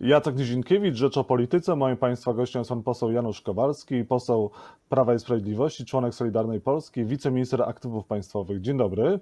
Jacek 0.00 0.36
Nizinkiewicz, 0.36 0.96
Rzecz 0.96 1.16
o 1.16 1.24
Polityce. 1.24 1.76
Moim 1.76 1.96
Państwa 1.96 2.34
gościem 2.34 2.60
jest 2.60 2.68
pan 2.68 2.82
poseł 2.82 3.12
Janusz 3.12 3.40
Kowalski, 3.40 4.04
poseł 4.04 4.50
Prawa 4.88 5.14
i 5.14 5.18
Sprawiedliwości, 5.18 5.84
członek 5.84 6.14
Solidarnej 6.14 6.60
Polski, 6.60 7.04
wiceminister 7.04 7.62
aktywów 7.62 8.06
państwowych. 8.06 8.60
Dzień 8.60 8.78
dobry. 8.78 9.20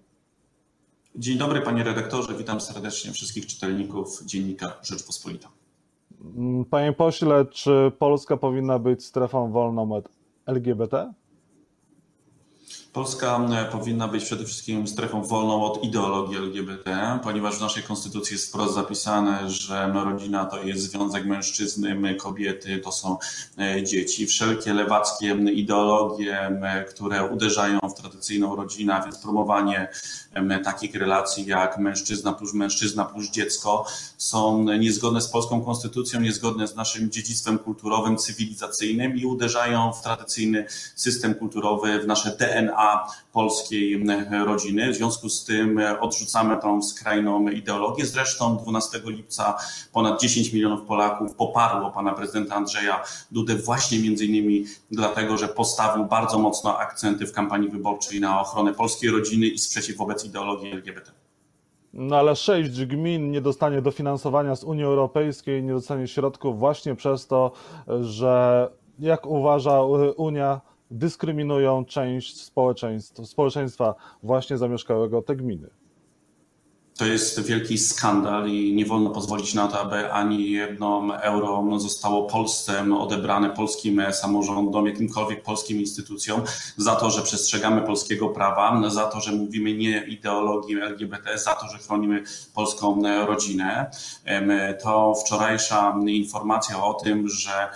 Dzień 1.15 1.39
dobry 1.39 1.61
panie 1.61 1.85
redaktorze, 1.85 2.35
witam 2.39 2.61
serdecznie 2.61 3.13
wszystkich 3.13 3.47
czytelników 3.47 4.25
Dziennika 4.25 4.73
Rzeczpospolita. 4.83 5.49
Panie 6.71 6.93
pośle, 6.93 7.47
czy 7.47 7.93
Polska 7.99 8.37
powinna 8.37 8.79
być 8.79 9.05
strefą 9.05 9.53
wolną 9.53 9.93
od 9.93 10.09
LGBT? 10.47 11.13
Polska 12.97 13.41
powinna 13.73 14.09
być 14.09 14.25
przede 14.25 14.45
wszystkim 14.45 14.89
strefą 14.89 15.23
wolną 15.23 15.65
od 15.65 15.85
ideologii 15.85 16.37
LGBT, 16.37 17.19
ponieważ 17.23 17.59
w 17.59 17.61
naszej 17.61 17.83
konstytucji 17.83 18.35
jest 18.35 18.49
wprost 18.49 18.75
zapisane, 18.75 19.51
że 19.51 19.93
rodzina 20.05 20.45
to 20.45 20.63
jest 20.63 20.83
związek 20.83 21.27
mężczyzny, 21.27 22.15
kobiety 22.15 22.79
to 22.79 22.93
są 22.93 23.17
e, 23.59 23.85
dzieci. 23.85 24.27
Wszelkie 24.27 24.75
lewackie 24.75 25.37
ideologie, 25.53 26.61
które 26.91 27.25
uderzają 27.25 27.79
w 27.81 27.95
tradycyjną 27.95 28.57
rodzinę, 28.57 29.01
więc 29.05 29.19
promowanie 29.19 29.89
takich 30.65 30.95
relacji 30.95 31.47
jak 31.47 31.79
mężczyzna 31.79 32.33
plus 32.33 32.55
mężczyzna 32.55 33.05
plus 33.05 33.31
dziecko, 33.31 33.87
są 34.19 34.65
niezgodne 34.65 35.21
z 35.21 35.29
polską 35.29 35.65
konstytucją, 35.65 36.21
niezgodne 36.21 36.69
z 36.69 36.77
naszym 36.77 37.11
dziedzictwem 37.11 37.59
kulturowym, 37.59 38.17
cywilizacyjnym 38.17 39.17
i 39.17 39.27
uderzają 39.27 39.93
w 39.93 40.03
tradycyjny 40.03 40.67
system 40.95 41.35
kulturowy, 41.35 42.01
w 42.01 42.07
nasze 42.07 42.37
DNA 42.37 42.86
polskiej 43.33 44.05
rodziny. 44.47 44.93
W 44.93 44.97
związku 44.97 45.29
z 45.29 45.45
tym 45.45 45.81
odrzucamy 46.01 46.57
tą 46.57 46.83
skrajną 46.83 47.49
ideologię. 47.49 48.07
Zresztą 48.07 48.57
12 48.57 49.01
lipca 49.05 49.59
ponad 49.93 50.21
10 50.21 50.53
milionów 50.53 50.83
Polaków 50.87 51.35
poparło 51.35 51.91
pana 51.91 52.13
prezydenta 52.13 52.55
Andrzeja 52.55 53.05
Dudę 53.31 53.55
właśnie 53.55 53.99
między 53.99 54.27
innymi 54.27 54.65
dlatego, 54.91 55.37
że 55.37 55.49
postawił 55.49 56.05
bardzo 56.05 56.39
mocno 56.39 56.79
akcenty 56.79 57.27
w 57.27 57.33
kampanii 57.33 57.69
wyborczej 57.69 58.21
na 58.21 58.41
ochronę 58.41 58.75
polskiej 58.75 59.11
rodziny 59.11 59.47
i 59.47 59.59
sprzeciw 59.59 59.97
wobec 59.97 60.25
ideologii 60.25 60.73
LGBT. 60.73 61.11
No 61.93 62.17
ale 62.17 62.37
sześć 62.37 62.85
gmin 62.85 63.31
nie 63.31 63.41
dostanie 63.41 63.83
dofinansowania 63.83 64.57
z 64.57 64.65
Unii 64.65 64.85
Europejskiej, 64.85 65.63
nie 65.63 65.73
dostanie 65.73 66.09
środków 66.09 66.59
właśnie 66.59 66.95
przez 66.95 67.27
to, 67.27 67.53
że 68.01 68.69
jak 68.99 69.27
uważa 69.27 69.83
Unia, 70.17 70.61
dyskryminują 70.91 71.85
część 71.85 72.41
społeczeństwa, 72.41 73.25
społeczeństwa 73.25 73.95
właśnie 74.23 74.59
zamieszkałego 74.59 75.23
te 75.23 75.37
gminy. 75.37 75.69
To 76.97 77.07
jest 77.07 77.43
wielki 77.43 77.79
skandal 77.79 78.49
i 78.49 78.73
nie 78.75 78.87
wolno 78.87 79.11
pozwolić 79.11 79.55
na 79.55 79.69
to, 79.69 79.81
aby 79.81 80.13
ani 80.13 80.51
jedno 80.51 81.21
euro 81.23 81.79
zostało 81.79 82.25
Polsce 82.25 82.85
odebrane 82.99 83.51
polskim 83.51 84.03
samorządom, 84.13 84.87
jakimkolwiek 84.87 85.43
polskim 85.43 85.81
instytucjom 85.81 86.43
za 86.77 86.95
to, 86.97 87.11
że 87.11 87.23
przestrzegamy 87.23 87.83
polskiego 87.83 88.29
prawa, 88.29 88.91
za 88.91 89.07
to, 89.07 89.21
że 89.21 89.33
mówimy 89.33 89.75
nie 89.75 90.05
ideologii 90.09 90.81
LGBT, 90.81 91.39
za 91.39 91.55
to, 91.55 91.69
że 91.69 91.79
chronimy 91.79 92.23
polską 92.55 93.03
rodzinę. 93.27 93.91
To 94.83 95.15
wczorajsza 95.15 95.99
informacja 96.07 96.85
o 96.85 96.95
tym, 96.95 97.29
że 97.29 97.69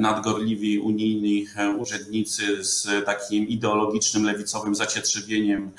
nadgorliwi 0.00 0.78
unijni 0.78 1.46
urzędnicy 1.78 2.64
z 2.64 3.06
takim 3.06 3.48
ideologicznym, 3.48 4.24
lewicowym 4.24 4.74
zacietrzewieniem 4.74 5.70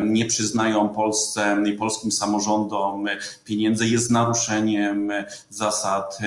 nie 0.00 0.24
przyznają 0.24 0.88
Polsce 0.88 1.62
i 1.66 1.72
polskim 1.72 2.12
samorządom 2.16 3.06
pieniędzy 3.44 3.88
jest 3.88 4.10
naruszeniem 4.10 5.12
zasad 5.50 6.18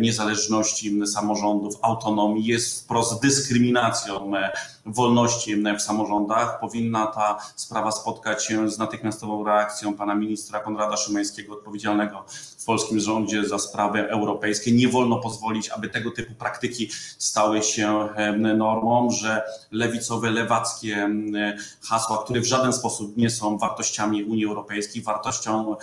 niezależności 0.00 1.06
samorządów, 1.06 1.74
autonomii, 1.82 2.46
jest 2.46 2.84
wprost 2.84 3.22
dyskryminacją 3.22 4.32
wolności 4.86 5.62
w 5.78 5.82
samorządach. 5.82 6.60
Powinna 6.60 7.06
ta 7.06 7.38
sprawa 7.56 7.92
spotkać 7.92 8.44
się 8.44 8.70
z 8.70 8.78
natychmiastową 8.78 9.44
reakcją 9.44 9.94
pana 9.94 10.14
ministra 10.14 10.60
Konrada 10.60 10.96
Szymańskiego, 10.96 11.52
odpowiedzialnego 11.52 12.24
w 12.58 12.64
polskim 12.64 13.00
rządzie 13.00 13.48
za 13.48 13.58
sprawy 13.58 14.08
europejskie. 14.08 14.72
Nie 14.72 14.88
wolno 14.88 15.18
pozwolić, 15.18 15.68
aby 15.68 15.88
tego 15.88 16.10
typu 16.10 16.34
praktyki 16.34 16.88
stały 17.18 17.62
się 17.62 18.08
normą, 18.56 19.10
że 19.10 19.42
lewicowe, 19.70 20.30
lewackie 20.30 21.10
hasła, 21.82 22.24
które 22.24 22.40
w 22.40 22.46
żaden 22.46 22.72
sposób 22.72 23.16
nie 23.16 23.30
są 23.30 23.58
wartościami 23.58 24.24
Unii 24.24 24.46
Europejskiej, 24.46 25.02
wartością 25.02 25.76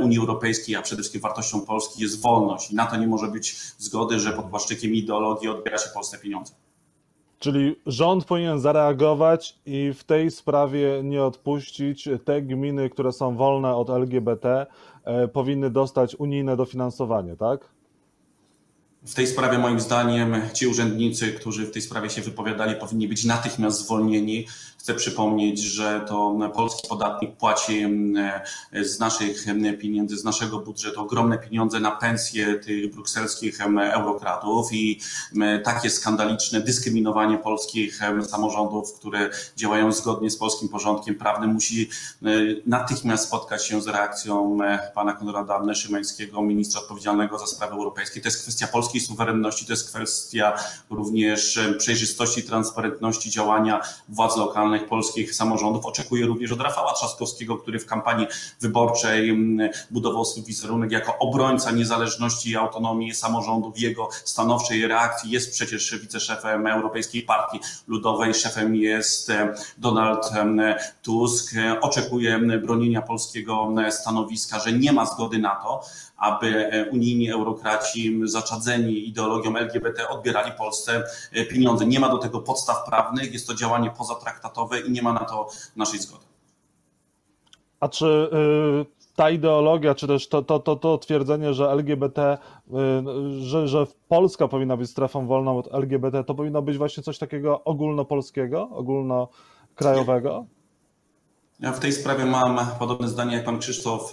Unii 0.00 0.18
Europejskiej, 0.18 0.76
a 0.76 0.82
przede 0.82 1.02
wszystkim 1.02 1.20
wartością 1.20 1.60
Polski 1.60 2.02
jest 2.02 2.20
wolność. 2.20 2.70
I 2.70 2.74
na 2.74 2.86
to 2.86 2.96
nie 2.96 3.06
może 3.06 3.28
być 3.28 3.60
zgody, 3.78 4.20
że 4.20 4.32
pod 4.32 4.44
płaszczykiem 4.44 4.94
ideologii 4.94 5.48
odbiera 5.48 5.78
się 5.78 5.88
Polsce 5.94 6.18
pieniądze. 6.18 6.52
Czyli 7.38 7.76
rząd 7.86 8.24
powinien 8.24 8.60
zareagować 8.60 9.58
i 9.66 9.92
w 9.92 10.04
tej 10.04 10.30
sprawie 10.30 11.00
nie 11.04 11.24
odpuścić. 11.24 12.08
Te 12.24 12.42
gminy, 12.42 12.90
które 12.90 13.12
są 13.12 13.36
wolne 13.36 13.74
od 13.74 13.90
LGBT, 13.90 14.66
e, 15.04 15.28
powinny 15.28 15.70
dostać 15.70 16.14
unijne 16.14 16.56
dofinansowanie, 16.56 17.36
tak? 17.36 17.76
W 19.06 19.14
tej 19.14 19.26
sprawie, 19.26 19.58
moim 19.58 19.80
zdaniem, 19.80 20.42
ci 20.52 20.66
urzędnicy, 20.66 21.32
którzy 21.32 21.66
w 21.66 21.70
tej 21.70 21.82
sprawie 21.82 22.10
się 22.10 22.22
wypowiadali, 22.22 22.74
powinni 22.74 23.08
być 23.08 23.24
natychmiast 23.24 23.84
zwolnieni. 23.84 24.46
Chcę 24.86 24.94
przypomnieć, 24.94 25.60
że 25.60 26.04
to 26.08 26.38
polski 26.54 26.88
podatnik 26.88 27.36
płaci 27.36 27.86
z 28.82 28.98
naszych 28.98 29.44
pieniędzy, 29.80 30.16
z 30.16 30.24
naszego 30.24 30.58
budżetu 30.58 31.00
ogromne 31.00 31.38
pieniądze 31.38 31.80
na 31.80 31.90
pensje 31.90 32.54
tych 32.54 32.94
brukselskich 32.94 33.60
eurokratów 33.76 34.72
i 34.72 35.00
takie 35.64 35.90
skandaliczne 35.90 36.60
dyskryminowanie 36.60 37.38
polskich 37.38 38.00
samorządów, 38.28 38.94
które 38.94 39.30
działają 39.56 39.92
zgodnie 39.92 40.30
z 40.30 40.36
polskim 40.36 40.68
porządkiem 40.68 41.14
prawnym, 41.14 41.50
musi 41.50 41.90
natychmiast 42.66 43.24
spotkać 43.24 43.66
się 43.66 43.82
z 43.82 43.86
reakcją 43.86 44.58
pana 44.94 45.12
Konrada 45.12 45.74
Szymańskiego, 45.74 46.42
ministra 46.42 46.80
odpowiedzialnego 46.80 47.38
za 47.38 47.46
sprawy 47.46 47.72
europejskie. 47.72 48.20
To 48.20 48.28
jest 48.28 48.42
kwestia 48.42 48.66
polskiej 48.66 49.00
suwerenności, 49.00 49.66
to 49.66 49.72
jest 49.72 49.88
kwestia 49.88 50.52
również 50.90 51.60
przejrzystości, 51.78 52.42
transparentności 52.42 53.30
działania 53.30 53.80
władz 54.08 54.36
lokalnych 54.36 54.75
polskich 54.84 55.34
samorządów. 55.34 55.86
Oczekuję 55.86 56.26
również 56.26 56.52
od 56.52 56.60
Rafała 56.60 56.92
Trzaskowskiego, 56.92 57.56
który 57.56 57.78
w 57.78 57.86
kampanii 57.86 58.26
wyborczej 58.60 59.30
mm, 59.30 59.70
budował 59.90 60.24
swój 60.24 60.42
wizerunek 60.42 60.90
jako 60.90 61.18
obrońca 61.18 61.70
niezależności 61.70 62.50
i 62.50 62.56
autonomii 62.56 63.14
samorządów. 63.14 63.80
Jego 63.80 64.08
stanowczej 64.24 64.86
reakcji 64.86 65.30
jest 65.30 65.52
przecież 65.52 65.98
wiceszefem 65.98 66.66
Europejskiej 66.66 67.22
Partii 67.22 67.60
Ludowej, 67.86 68.34
szefem 68.34 68.76
jest 68.76 69.30
e, 69.30 69.54
Donald 69.78 70.30
Tusk. 71.02 71.54
Oczekuję 71.80 72.38
bronienia 72.38 73.02
polskiego 73.02 73.74
stanowiska, 73.90 74.58
że 74.58 74.72
nie 74.72 74.92
ma 74.92 75.06
zgody 75.06 75.38
na 75.38 75.54
to, 75.54 75.80
aby 76.16 76.72
e, 76.72 76.90
unijni 76.90 77.30
eurokraci 77.30 78.20
zaczadzeni 78.24 79.08
ideologią 79.08 79.56
LGBT 79.56 80.08
odbierali 80.08 80.52
Polsce 80.52 81.04
e, 81.32 81.44
pieniądze. 81.44 81.86
Nie 81.86 82.00
ma 82.00 82.08
do 82.08 82.18
tego 82.18 82.40
podstaw 82.40 82.84
prawnych, 82.88 83.32
jest 83.32 83.46
to 83.46 83.54
działanie 83.54 83.90
pozatraktatowe 83.90 84.80
i 84.80 84.90
nie 84.90 85.02
ma 85.02 85.12
na 85.12 85.24
to 85.24 85.48
naszej 85.76 86.00
zgody. 86.00 86.24
A 87.80 87.88
czy 87.88 88.06
y, 88.06 89.06
ta 89.16 89.30
ideologia, 89.30 89.94
czy 89.94 90.06
też 90.06 90.28
to, 90.28 90.42
to, 90.42 90.58
to, 90.58 90.76
to 90.76 90.98
twierdzenie, 90.98 91.54
że 91.54 91.70
LGBT, 91.70 92.38
y, 92.68 93.40
że, 93.40 93.68
że 93.68 93.86
Polska 94.08 94.48
powinna 94.48 94.76
być 94.76 94.90
strefą 94.90 95.26
wolną 95.26 95.58
od 95.58 95.74
LGBT, 95.74 96.24
to 96.24 96.34
powinno 96.34 96.62
być 96.62 96.78
właśnie 96.78 97.02
coś 97.02 97.18
takiego 97.18 97.64
ogólnopolskiego, 97.64 98.68
ogólnokrajowego? 98.72 100.46
Ja 101.60 101.72
w 101.72 101.80
tej 101.80 101.92
sprawie 101.92 102.24
mam 102.24 102.58
podobne 102.78 103.08
zdanie 103.08 103.36
jak 103.36 103.44
pan 103.44 103.58
Krzysztof 103.58 104.12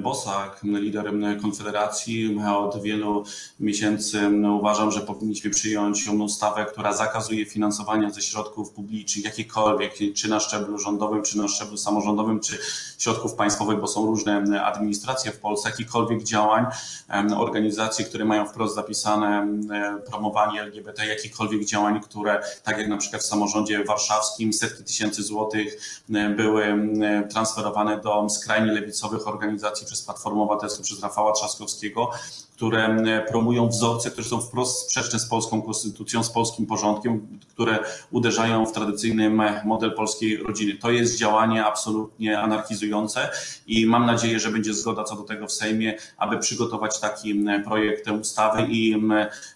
Bosak, 0.00 0.60
lider 0.62 1.12
Konfederacji. 1.42 2.38
Od 2.56 2.82
wielu 2.82 3.24
miesięcy 3.60 4.20
uważam, 4.58 4.90
że 4.90 5.00
powinniśmy 5.00 5.50
przyjąć 5.50 6.08
ustawę, 6.08 6.66
która 6.72 6.92
zakazuje 6.92 7.46
finansowania 7.46 8.10
ze 8.10 8.22
środków 8.22 8.70
publicznych 8.70 9.24
jakichkolwiek, 9.24 9.92
czy 10.14 10.28
na 10.28 10.40
szczeblu 10.40 10.78
rządowym, 10.78 11.22
czy 11.22 11.38
na 11.38 11.48
szczeblu 11.48 11.76
samorządowym, 11.76 12.40
czy 12.40 12.58
środków 12.98 13.34
państwowych, 13.34 13.80
bo 13.80 13.86
są 13.86 14.06
różne 14.06 14.64
administracje 14.64 15.32
w 15.32 15.38
Polsce, 15.38 15.70
jakichkolwiek 15.70 16.22
działań, 16.22 16.66
organizacji, 17.36 18.04
które 18.04 18.24
mają 18.24 18.46
wprost 18.46 18.74
zapisane 18.74 19.48
promowanie 20.10 20.60
LGBT, 20.62 21.06
jakichkolwiek 21.06 21.64
działań, 21.64 22.00
które 22.00 22.42
tak 22.62 22.78
jak 22.78 22.88
na 22.88 22.96
przykład 22.96 23.22
w 23.22 23.26
samorządzie 23.26 23.84
warszawskim 23.84 24.52
setki 24.52 24.84
tysięcy 24.84 25.22
złotych 25.22 26.02
były 26.36 26.65
transferowane 27.30 28.00
do 28.00 28.28
skrajnie 28.28 28.72
lewicowych 28.72 29.28
organizacji 29.28 29.86
przez 29.86 30.02
Platformę 30.02 30.42
Obywatelską, 30.42 30.82
przez 30.82 31.02
Rafała 31.02 31.32
Trzaskowskiego, 31.32 32.10
które 32.56 33.24
promują 33.28 33.68
wzorce, 33.68 34.10
które 34.10 34.26
są 34.26 34.40
wprost 34.40 34.82
sprzeczne 34.82 35.18
z 35.18 35.26
polską 35.26 35.62
konstytucją, 35.62 36.22
z 36.22 36.30
polskim 36.30 36.66
porządkiem, 36.66 37.38
które 37.48 37.78
uderzają 38.10 38.66
w 38.66 38.72
tradycyjny 38.72 39.30
model 39.64 39.94
polskiej 39.94 40.36
rodziny. 40.36 40.74
To 40.74 40.90
jest 40.90 41.16
działanie 41.16 41.64
absolutnie 41.64 42.40
anarchizujące 42.40 43.30
i 43.66 43.86
mam 43.86 44.06
nadzieję, 44.06 44.40
że 44.40 44.50
będzie 44.50 44.74
zgoda 44.74 45.04
co 45.04 45.16
do 45.16 45.22
tego 45.22 45.46
w 45.46 45.52
Sejmie, 45.52 45.94
aby 46.16 46.38
przygotować 46.38 47.00
taki 47.00 47.44
projekt 47.64 48.10
ustawy 48.10 48.66
i 48.70 49.02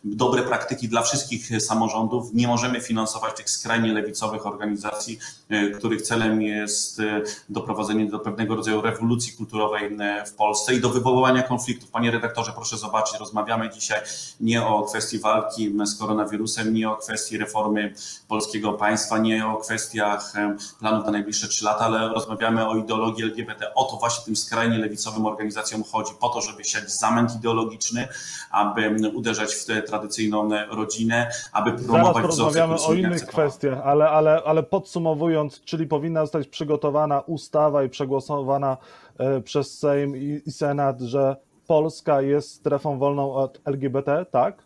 dobre 0.05 0.43
praktyki 0.43 0.89
dla 0.89 1.03
wszystkich 1.03 1.63
samorządów. 1.63 2.35
Nie 2.35 2.49
możemy 2.49 2.81
finansować 2.81 3.37
tych 3.37 3.51
skrajnie 3.51 3.93
lewicowych 3.93 4.47
organizacji, 4.47 5.19
e, 5.49 5.71
których 5.71 6.03
celem 6.03 6.43
jest 6.43 7.01
e, 7.01 7.23
doprowadzenie 7.49 8.07
do 8.07 8.19
pewnego 8.19 8.57
rodzaju 8.57 8.81
rewolucji 8.81 9.33
kulturowej 9.33 9.97
w 10.27 10.33
Polsce 10.33 10.75
i 10.75 10.81
do 10.81 10.89
wywoływania 10.89 11.43
konfliktów. 11.43 11.91
Panie 11.91 12.11
redaktorze, 12.11 12.53
proszę 12.53 12.77
zobaczyć, 12.77 12.90
zobaczyć. 12.91 13.21
Rozmawiamy 13.21 13.71
dzisiaj 13.71 14.01
nie 14.41 14.67
o 14.67 14.83
kwestii 14.83 15.19
walki 15.19 15.73
z 15.85 15.99
koronawirusem, 15.99 16.75
nie 16.75 16.91
o 16.91 16.97
kwestii 16.97 17.39
reformy 17.39 17.95
polskiego 18.29 18.73
państwa, 18.73 19.19
nie 19.19 19.47
o 19.47 19.57
kwestiach 19.57 20.33
planów 20.81 21.05
na 21.05 21.11
najbliższe 21.11 21.49
trzy 21.49 21.65
lata, 21.65 21.85
ale 21.85 22.09
rozmawiamy 22.09 22.69
o 22.69 22.77
ideologii 22.77 23.25
LGBT. 23.25 23.75
O 23.75 23.85
to 23.85 23.97
właśnie 23.97 24.25
tym 24.25 24.37
skrajnie 24.37 24.79
lewicowym 24.79 25.27
organizacjom 25.27 25.85
chodzi, 25.93 26.13
po 26.21 26.29
to, 26.29 26.41
żeby 26.41 26.65
siać 26.65 26.91
zamęt 26.91 27.35
ideologiczny, 27.35 28.09
aby 28.51 29.11
uderzać 29.15 29.55
w 29.55 29.67
tę 29.67 29.83
tradycyjną 29.83 30.51
rodzinę, 30.71 31.31
aby 31.53 31.73
promować 31.73 32.15
Zaraz 32.15 32.23
porozmawiamy 32.23 32.75
o 32.81 32.93
innych 32.93 33.27
kwestiach, 33.27 33.79
ale, 33.85 34.11
ale, 34.11 34.43
ale 34.45 34.63
podsumowując, 34.63 35.61
czyli 35.61 35.87
powinna 35.87 36.21
zostać 36.21 36.49
przygotowana 36.49 37.21
ustawa 37.21 37.85
i 37.85 37.89
przegłosowana 37.89 38.77
e, 39.19 39.41
przez 39.41 39.79
Sejm 39.79 40.17
i 40.17 40.51
Senat, 40.51 41.01
że 41.01 41.37
Polska 41.71 42.23
jest 42.23 42.51
strefą 42.51 42.99
wolną 42.99 43.33
od 43.33 43.61
LGBT, 43.65 44.27
tak? 44.31 44.63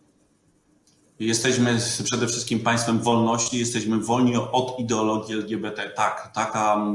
Jesteśmy 1.20 1.78
przede 2.04 2.26
wszystkim 2.26 2.60
państwem 2.60 2.98
wolności, 2.98 3.58
jesteśmy 3.58 4.00
wolni 4.00 4.36
od 4.36 4.78
ideologii 4.78 5.34
LGBT. 5.34 5.90
Tak, 5.96 6.30
taka, 6.34 6.86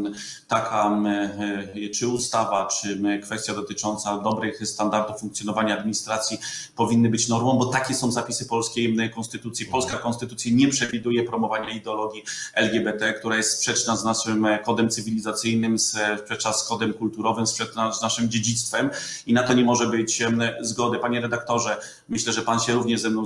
taka 0.48 1.02
e, 1.06 1.90
czy 1.90 2.08
ustawa, 2.08 2.68
czy 2.68 3.02
kwestia 3.24 3.54
dotycząca 3.54 4.18
dobrych 4.18 4.68
standardów 4.68 5.20
funkcjonowania 5.20 5.78
administracji 5.78 6.38
powinny 6.76 7.10
być 7.10 7.28
normą, 7.28 7.58
bo 7.58 7.66
takie 7.66 7.94
są 7.94 8.12
zapisy 8.12 8.46
polskiej 8.46 9.12
konstytucji. 9.16 9.66
Polska 9.66 9.98
konstytucja 9.98 10.52
nie 10.56 10.68
przewiduje 10.68 11.24
promowania 11.24 11.70
ideologii 11.70 12.24
LGBT, 12.54 13.14
która 13.14 13.36
jest 13.36 13.58
sprzeczna 13.58 13.96
z 13.96 14.04
naszym 14.04 14.48
kodem 14.66 14.90
cywilizacyjnym, 14.90 15.78
sprzeczna 15.80 16.54
z 16.54 16.68
kodem 16.68 16.94
kulturowym, 16.94 17.48
sprzeczna 17.48 17.94
z 17.94 18.02
naszym 18.02 18.30
dziedzictwem 18.30 18.90
i 19.26 19.34
na 19.34 19.44
to 19.44 19.54
nie 19.54 19.64
może 19.64 19.88
być 19.88 20.24
zgody. 20.62 21.00
Panie 21.00 21.22
redaktorze, 21.22 21.78
myślę, 22.10 22.34
że 22.34 22.42
pan 22.42 22.60
się 22.60 22.74
również 22.74 23.02
ze 23.02 23.10
mną 23.10 23.26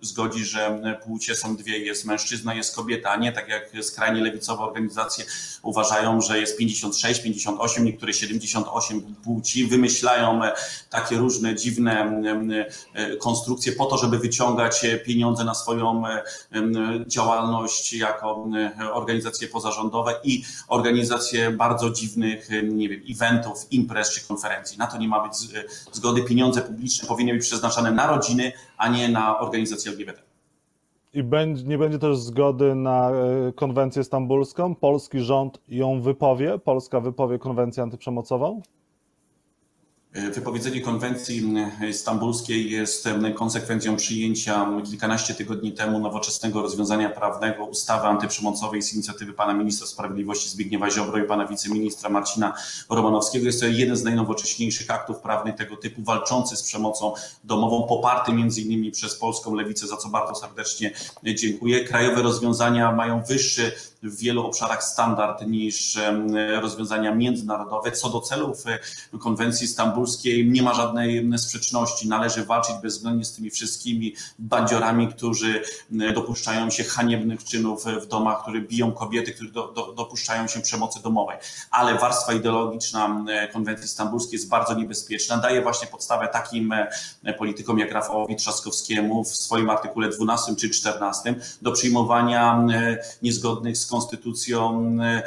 zgodzi, 0.00 0.29
że 0.38 0.80
płcie 1.04 1.34
są 1.34 1.56
dwie, 1.56 1.78
jest 1.78 2.04
mężczyzna, 2.04 2.54
jest 2.54 2.76
kobieta, 2.76 3.10
a 3.10 3.16
nie 3.16 3.32
tak 3.32 3.48
jak 3.48 3.70
skrajnie 3.82 4.20
lewicowe 4.20 4.62
organizacje 4.62 5.24
uważają, 5.62 6.20
że 6.20 6.40
jest 6.40 6.56
56, 6.56 7.20
58, 7.20 7.84
niektóre 7.84 8.12
78 8.12 9.14
płci, 9.24 9.66
wymyślają 9.66 10.40
takie 10.90 11.16
różne 11.16 11.54
dziwne 11.54 12.22
e, 12.94 13.16
konstrukcje 13.16 13.72
po 13.72 13.86
to, 13.86 13.98
żeby 13.98 14.18
wyciągać 14.18 14.86
pieniądze 15.06 15.44
na 15.44 15.54
swoją 15.54 16.02
działalność 17.06 17.92
jako 17.92 18.46
organizacje 18.92 19.48
pozarządowe 19.48 20.14
i 20.24 20.44
organizacje 20.68 21.50
bardzo 21.50 21.90
dziwnych, 21.90 22.48
nie 22.62 22.88
wiem, 22.88 23.02
eventów, 23.10 23.66
imprez 23.70 24.10
czy 24.10 24.20
konferencji. 24.20 24.78
Na 24.78 24.86
to 24.86 24.98
nie 24.98 25.08
ma 25.08 25.28
być 25.28 25.34
zgody. 25.92 26.22
Pieniądze 26.22 26.62
publiczne 26.62 27.08
powinny 27.08 27.32
być 27.32 27.42
przeznaczane 27.42 27.90
na 27.90 28.06
rodziny, 28.06 28.52
a 28.80 28.88
nie 28.88 29.08
na 29.08 29.38
organizacje 29.40 29.90
LGBT. 29.90 30.22
I 31.14 31.22
nie 31.64 31.78
będzie 31.78 31.98
też 31.98 32.18
zgody 32.18 32.74
na 32.74 33.10
e, 33.10 33.52
konwencję 33.52 34.04
stambulską? 34.04 34.74
Polski 34.74 35.20
rząd 35.20 35.60
ją 35.68 36.00
wypowie? 36.00 36.58
Polska 36.58 37.00
wypowie 37.00 37.38
konwencję 37.38 37.82
antyprzemocową? 37.82 38.62
Wypowiedzenie 40.14 40.80
konwencji 40.80 41.54
stambulskiej 41.92 42.70
jest 42.70 43.08
konsekwencją 43.34 43.96
przyjęcia 43.96 44.66
kilkanaście 44.84 45.34
tygodni 45.34 45.72
temu 45.72 45.98
nowoczesnego 45.98 46.62
rozwiązania 46.62 47.10
prawnego 47.10 47.64
ustawy 47.64 48.06
antyprzemocowej 48.06 48.82
z 48.82 48.94
inicjatywy 48.94 49.32
pana 49.32 49.54
ministra 49.54 49.86
sprawiedliwości 49.86 50.48
Zbigniewa 50.48 50.90
Ziobro 50.90 51.18
i 51.18 51.24
pana 51.24 51.46
wiceministra 51.46 52.10
Marcina 52.10 52.52
Romanowskiego. 52.88 53.46
Jest 53.46 53.60
to 53.60 53.66
jeden 53.66 53.96
z 53.96 54.04
najnowocześniejszych 54.04 54.90
aktów 54.90 55.18
prawnych 55.18 55.54
tego 55.54 55.76
typu, 55.76 56.02
walczący 56.02 56.56
z 56.56 56.62
przemocą 56.62 57.14
domową, 57.44 57.86
poparty 57.88 58.32
między 58.32 58.60
innymi 58.60 58.90
przez 58.90 59.18
polską 59.18 59.54
lewicę, 59.54 59.86
za 59.86 59.96
co 59.96 60.08
bardzo 60.08 60.34
serdecznie 60.34 60.92
dziękuję. 61.34 61.84
Krajowe 61.84 62.22
rozwiązania 62.22 62.92
mają 62.92 63.22
wyższy 63.22 63.72
w 64.02 64.16
wielu 64.16 64.46
obszarach 64.46 64.84
standard 64.84 65.46
niż 65.46 65.98
rozwiązania 66.60 67.14
międzynarodowe. 67.14 67.92
Co 67.92 68.10
do 68.10 68.20
celów 68.20 68.66
e, 68.66 68.78
konwencji 69.18 69.68
stambulskiej 69.68 69.99
nie 70.44 70.62
ma 70.62 70.74
żadnej 70.74 71.38
sprzeczności. 71.38 72.08
Należy 72.08 72.44
walczyć 72.44 72.74
bezwzględnie 72.82 73.24
z 73.24 73.32
tymi 73.32 73.50
wszystkimi 73.50 74.14
bandziorami, 74.38 75.08
którzy 75.08 75.62
dopuszczają 76.14 76.70
się 76.70 76.84
haniebnych 76.84 77.44
czynów 77.44 77.84
w 78.02 78.06
domach, 78.06 78.42
które 78.42 78.60
biją 78.60 78.92
kobiety, 78.92 79.32
którzy 79.32 79.52
do, 79.52 79.68
do, 79.68 79.92
dopuszczają 79.92 80.48
się 80.48 80.60
przemocy 80.60 81.02
domowej. 81.02 81.36
Ale 81.70 81.98
warstwa 81.98 82.32
ideologiczna 82.32 83.24
konwencji 83.52 83.88
stambulskiej 83.88 84.38
jest 84.38 84.48
bardzo 84.48 84.74
niebezpieczna. 84.74 85.36
Daje 85.36 85.62
właśnie 85.62 85.88
podstawę 85.88 86.28
takim 86.28 86.74
politykom 87.38 87.78
jak 87.78 87.92
Rafałowi 87.92 88.36
Trzaskowskiemu 88.36 89.24
w 89.24 89.28
swoim 89.28 89.70
artykule 89.70 90.08
12 90.08 90.56
czy 90.56 90.70
14 90.70 91.34
do 91.62 91.72
przyjmowania 91.72 92.66
niezgodnych 93.22 93.78
z 93.78 93.86
konstytucją 93.86 94.96
e, 95.02 95.22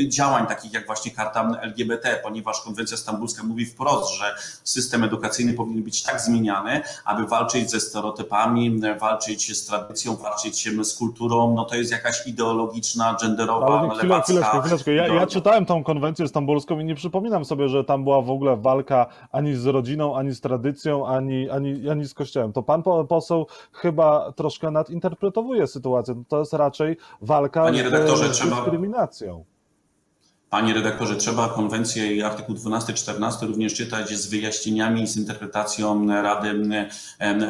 e, 0.00 0.08
działań 0.08 0.46
takich 0.46 0.72
jak 0.72 0.86
właśnie 0.86 1.10
karta 1.10 1.60
LGBT, 1.62 2.20
ponieważ 2.22 2.60
konwencja 2.60 2.96
stambulska 2.96 3.42
mówi 3.42 3.66
wprost, 3.68 4.14
że 4.14 4.34
system 4.64 5.04
edukacyjny 5.04 5.52
powinien 5.54 5.82
być 5.82 6.02
tak 6.02 6.20
zmieniany, 6.20 6.82
aby 7.04 7.26
walczyć 7.26 7.70
ze 7.70 7.80
stereotypami, 7.80 8.80
walczyć 9.00 9.58
z 9.58 9.66
tradycją, 9.66 10.16
walczyć 10.16 10.68
z 10.82 10.94
kulturą. 10.94 11.54
No 11.54 11.64
to 11.64 11.76
jest 11.76 11.92
jakaś 11.92 12.26
ideologiczna, 12.26 13.16
genderowa, 13.22 13.80
Ale 13.80 13.98
chwilę, 13.98 14.22
chwileczkę, 14.22 14.60
chwileczkę. 14.62 14.94
Ja, 14.94 15.06
ja 15.06 15.26
czytałem 15.26 15.66
tą 15.66 15.84
konwencję 15.84 16.28
stambulską 16.28 16.78
i 16.78 16.84
nie 16.84 16.94
przypominam 16.94 17.44
sobie, 17.44 17.68
że 17.68 17.84
tam 17.84 18.04
była 18.04 18.22
w 18.22 18.30
ogóle 18.30 18.56
walka 18.56 19.06
ani 19.32 19.54
z 19.54 19.66
rodziną, 19.66 20.16
ani 20.16 20.34
z 20.34 20.40
tradycją, 20.40 21.06
ani, 21.06 21.50
ani, 21.50 21.90
ani 21.90 22.04
z 22.04 22.14
kościołem. 22.14 22.52
To 22.52 22.62
pan 22.62 22.82
poseł 23.08 23.46
chyba 23.72 24.32
troszkę 24.32 24.70
nadinterpretowuje 24.70 25.66
sytuację. 25.66 26.22
To 26.28 26.38
jest 26.38 26.52
raczej 26.52 26.96
walka 27.22 27.62
Panie 27.62 27.82
redaktorze, 27.82 28.30
trzeba... 28.30 28.56
dyskryminacją. 28.56 29.44
Panie 30.50 30.74
redaktorze, 30.74 31.16
trzeba 31.16 31.48
konwencję 31.48 32.14
i 32.14 32.22
artykuł 32.22 32.54
12-14 32.54 33.46
również 33.46 33.74
czytać 33.74 34.10
z 34.10 34.26
wyjaśnieniami 34.26 35.06
z 35.06 35.16
interpretacją 35.16 36.06
Rady 36.22 36.62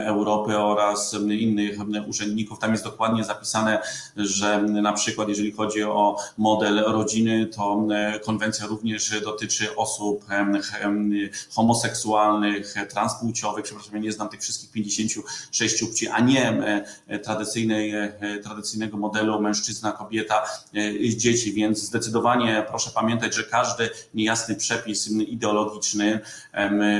Europy 0.04 0.58
oraz 0.58 1.16
innych 1.30 1.78
urzędników. 2.06 2.58
Tam 2.58 2.72
jest 2.72 2.84
dokładnie 2.84 3.24
zapisane, 3.24 3.78
że 4.16 4.62
na 4.62 4.92
przykład 4.92 5.28
jeżeli 5.28 5.52
chodzi 5.52 5.82
o 5.82 6.16
model 6.38 6.84
rodziny, 6.86 7.46
to 7.46 7.86
konwencja 8.24 8.66
również 8.66 9.20
dotyczy 9.20 9.76
osób 9.76 10.24
homoseksualnych, 11.54 12.74
transpłciowych, 12.90 13.64
przepraszam, 13.64 13.94
ja 13.94 14.00
nie 14.00 14.12
znam 14.12 14.28
tych 14.28 14.40
wszystkich 14.40 14.70
56 14.70 15.80
płci, 15.80 16.08
a 16.08 16.20
nie 16.20 16.62
tradycyjnej, 17.24 17.92
tradycyjnego 18.42 18.96
modelu 18.96 19.40
mężczyzna, 19.40 19.92
kobieta, 19.92 20.42
dzieci, 21.16 21.52
więc 21.52 21.78
zdecydowanie 21.82 22.64
proszę 22.68 22.87
proszę 22.88 23.00
pamiętać, 23.00 23.34
że 23.34 23.44
każdy 23.44 23.90
niejasny 24.14 24.54
przepis 24.54 25.10
ideologiczny 25.10 26.20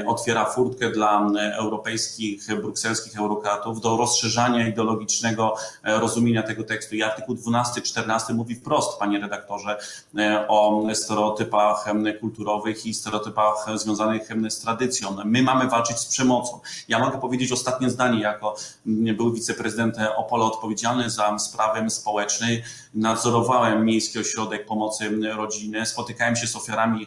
otwiera 0.07 0.45
furtkę 0.45 0.91
dla 0.91 1.31
europejskich, 1.53 2.47
brukselskich 2.61 3.19
eurokratów 3.19 3.81
do 3.81 3.97
rozszerzania 3.97 4.69
ideologicznego 4.69 5.55
e, 5.85 6.01
rozumienia 6.01 6.43
tego 6.43 6.65
tekstu. 6.65 6.95
I 6.95 7.03
artykuł 7.03 7.35
12-14 7.35 8.35
mówi 8.35 8.55
wprost, 8.55 8.99
panie 8.99 9.21
redaktorze, 9.21 9.79
e, 10.19 10.49
o 10.49 10.83
stereotypach 10.95 11.85
kulturowych 12.21 12.87
i 12.87 12.95
stereotypach 12.95 13.67
związanych 13.75 14.29
z 14.49 14.59
tradycją. 14.59 15.17
My 15.25 15.43
mamy 15.43 15.69
walczyć 15.69 15.99
z 15.99 16.07
przemocą. 16.07 16.61
Ja 16.89 16.99
mogę 16.99 17.21
powiedzieć 17.21 17.53
ostatnie 17.53 17.91
zdanie, 17.91 18.21
jako 18.21 18.57
był 18.87 19.33
wiceprezydent 19.33 19.97
Opole 20.17 20.45
odpowiedzialny 20.45 21.11
za 21.11 21.39
sprawę 21.39 21.91
społecznej, 21.91 22.63
nadzorowałem 22.95 23.85
Miejski 23.85 24.19
Ośrodek 24.19 24.67
Pomocy 24.67 25.11
Rodziny, 25.37 25.78
spotykałem 25.87 26.37
się 26.37 26.47
z 26.47 26.57
ofiarami 26.57 27.07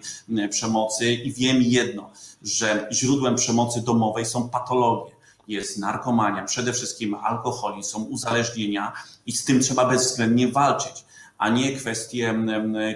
przemocy 0.49 1.13
i 1.13 1.33
wiem 1.33 1.61
jedno, 1.61 2.09
że 2.41 2.87
źródłem 2.91 3.35
przemocy 3.35 3.81
domowej 3.81 4.25
są 4.25 4.49
patologie. 4.49 5.11
Jest 5.47 5.77
narkomania, 5.77 6.43
przede 6.45 6.73
wszystkim 6.73 7.15
alkoholizm, 7.15 7.89
są 7.89 8.03
uzależnienia 8.03 8.93
i 9.25 9.31
z 9.31 9.45
tym 9.45 9.59
trzeba 9.59 9.85
bezwzględnie 9.85 10.47
walczyć 10.47 11.05
a 11.41 11.49
nie 11.49 11.71
kwestie, 11.71 12.43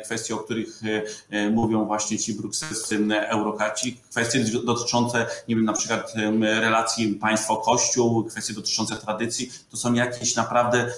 kwestie 0.05 0.35
o 0.35 0.37
których 0.37 0.81
mówią 1.51 1.85
właśnie 1.85 2.19
ci 2.19 2.33
brukselscy 2.33 3.07
eurokaci, 3.27 4.01
kwestie 4.09 4.45
dotyczące, 4.65 5.25
nie 5.47 5.55
wiem, 5.55 5.65
na 5.65 5.73
przykład 5.73 6.13
relacji 6.41 7.13
państwo-kościół, 7.13 8.23
kwestie 8.23 8.53
dotyczące 8.53 8.95
tradycji, 8.95 9.51
to 9.71 9.77
są 9.77 9.93
jakieś 9.93 10.35
naprawdę 10.35 10.91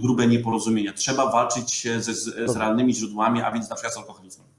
grube 0.00 0.26
nieporozumienia. 0.26 0.92
Trzeba 0.92 1.30
walczyć 1.30 1.88
ze, 1.98 2.14
z 2.14 2.56
realnymi 2.56 2.94
źródłami, 2.94 3.42
a 3.42 3.52
więc 3.52 3.68
na 3.68 3.76
przykład 3.76 3.94
z 3.94 3.96
alkoholizmem. 3.96 4.53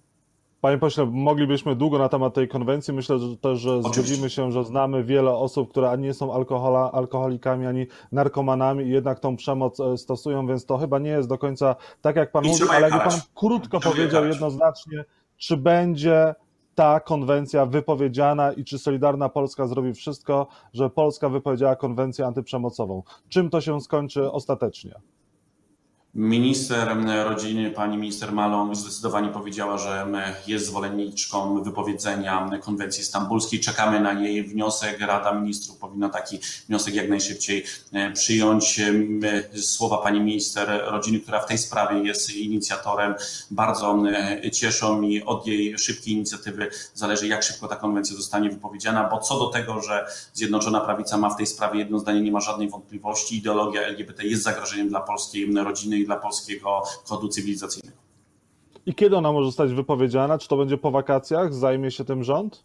Panie 0.65 0.77
pośle, 0.77 1.05
moglibyśmy 1.05 1.75
długo 1.75 1.97
na 1.97 2.09
temat 2.09 2.33
tej 2.33 2.47
konwencji. 2.47 2.93
Myślę 2.93 3.19
że 3.19 3.37
też, 3.37 3.59
że 3.59 3.71
Oczywiście. 3.71 4.03
zgodzimy 4.03 4.29
się, 4.29 4.51
że 4.51 4.63
znamy 4.63 5.03
wiele 5.03 5.31
osób, 5.31 5.69
które 5.69 5.89
ani 5.89 6.03
nie 6.03 6.13
są 6.13 6.33
alkohola, 6.33 6.91
alkoholikami, 6.91 7.65
ani 7.65 7.87
narkomanami 8.11 8.85
i 8.85 8.89
jednak 8.89 9.19
tą 9.19 9.35
przemoc 9.35 9.79
e, 9.79 9.97
stosują, 9.97 10.47
więc 10.47 10.65
to 10.65 10.77
chyba 10.77 10.99
nie 10.99 11.09
jest 11.09 11.29
do 11.29 11.37
końca 11.37 11.75
tak, 12.01 12.15
jak 12.15 12.31
pan 12.31 12.45
I 12.45 12.47
mówi, 12.47 12.63
ale 12.69 12.89
jakby 12.89 13.09
pan 13.09 13.19
krótko 13.35 13.79
Trzeba 13.79 13.95
powiedział 13.95 14.21
karać. 14.21 14.35
jednoznacznie, 14.35 15.05
czy 15.37 15.57
będzie 15.57 16.35
ta 16.75 16.99
konwencja 16.99 17.65
wypowiedziana 17.65 18.51
i 18.51 18.63
czy 18.63 18.79
Solidarna 18.79 19.29
Polska 19.29 19.67
zrobi 19.67 19.93
wszystko, 19.93 20.47
że 20.73 20.89
Polska 20.89 21.29
wypowiedziała 21.29 21.75
konwencję 21.75 22.25
antyprzemocową. 22.25 23.03
Czym 23.29 23.49
to 23.49 23.61
się 23.61 23.81
skończy 23.81 24.31
ostatecznie? 24.31 24.95
Minister 26.15 26.97
rodziny, 27.25 27.71
pani 27.71 27.97
minister 27.97 28.31
Malon 28.31 28.75
zdecydowanie 28.75 29.29
powiedziała, 29.29 29.77
że 29.77 30.07
jest 30.47 30.65
zwolenniczką 30.65 31.63
wypowiedzenia 31.63 32.49
konwencji 32.61 33.03
stambulskiej. 33.03 33.59
Czekamy 33.59 33.99
na 33.99 34.13
jej 34.13 34.43
wniosek. 34.43 34.99
Rada 34.99 35.33
Ministrów 35.33 35.77
powinna 35.77 36.09
taki 36.09 36.39
wniosek 36.67 36.95
jak 36.95 37.09
najszybciej 37.09 37.63
e, 37.93 38.11
przyjąć. 38.11 38.81
Słowa 39.55 39.97
pani 39.97 40.19
minister 40.19 40.81
rodziny, 40.85 41.19
która 41.19 41.39
w 41.39 41.45
tej 41.45 41.57
sprawie 41.57 42.03
jest 42.03 42.35
inicjatorem, 42.35 43.15
bardzo 43.51 44.03
cieszą 44.53 45.01
i 45.01 45.23
od 45.23 45.47
jej 45.47 45.77
szybkiej 45.77 46.13
inicjatywy 46.13 46.69
zależy, 46.93 47.27
jak 47.27 47.43
szybko 47.43 47.67
ta 47.67 47.75
konwencja 47.75 48.15
zostanie 48.15 48.49
wypowiedziana, 48.49 49.09
bo 49.09 49.19
co 49.19 49.39
do 49.39 49.47
tego, 49.47 49.81
że 49.81 50.05
Zjednoczona 50.33 50.81
Prawica 50.81 51.17
ma 51.17 51.29
w 51.29 51.37
tej 51.37 51.45
sprawie 51.45 51.79
jedno 51.79 51.99
zdanie, 51.99 52.21
nie 52.21 52.31
ma 52.31 52.39
żadnej 52.39 52.69
wątpliwości. 52.69 53.37
Ideologia 53.37 53.81
LGBT 53.81 54.23
jest 54.23 54.43
zagrożeniem 54.43 54.89
dla 54.89 55.01
polskiej 55.01 55.53
rodziny 55.55 56.04
i 56.05 56.07
dla 56.07 56.15
polskiego 56.15 56.81
kodu 57.07 57.27
cywilizacyjnego. 57.27 57.97
I 58.85 58.95
kiedy 58.95 59.17
ona 59.17 59.31
może 59.31 59.45
zostać 59.45 59.73
wypowiedziana? 59.73 60.37
Czy 60.37 60.47
to 60.47 60.57
będzie 60.57 60.77
po 60.77 60.91
wakacjach? 60.91 61.53
Zajmie 61.53 61.91
się 61.91 62.05
tym 62.05 62.23
rząd? 62.23 62.63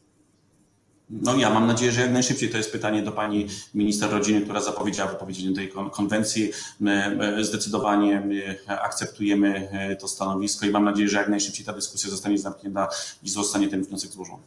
No 1.11 1.37
ja 1.37 1.50
mam 1.50 1.66
nadzieję, 1.66 1.92
że 1.92 2.00
jak 2.00 2.12
najszybciej. 2.12 2.50
To 2.50 2.56
jest 2.56 2.73
pytanie 2.73 3.02
do 3.02 3.12
pani 3.12 3.47
minister 3.75 4.11
rodziny, 4.11 4.40
która 4.40 4.61
zapowiedziała 4.61 5.11
wypowiedzenie 5.11 5.54
tej 5.54 5.68
kon- 5.68 5.90
konwencji. 5.90 6.50
My 6.80 7.18
zdecydowanie 7.44 8.20
my 8.20 8.59
akceptujemy 8.66 9.68
e, 9.70 9.97
to 9.97 10.09
stanowisko 10.09 10.66
i 10.66 10.70
mam 10.70 10.85
nadzieję, 10.85 11.09
że 11.09 11.18
jak 11.18 11.28
najszybciej 11.28 11.66
ta 11.66 11.73
dyskusja 11.73 12.11
zostanie 12.11 12.38
zamknięta 12.38 12.88
i 13.23 13.28
zostanie 13.28 13.68
ten 13.68 13.82
wniosek 13.82 14.11
złożony. 14.11 14.42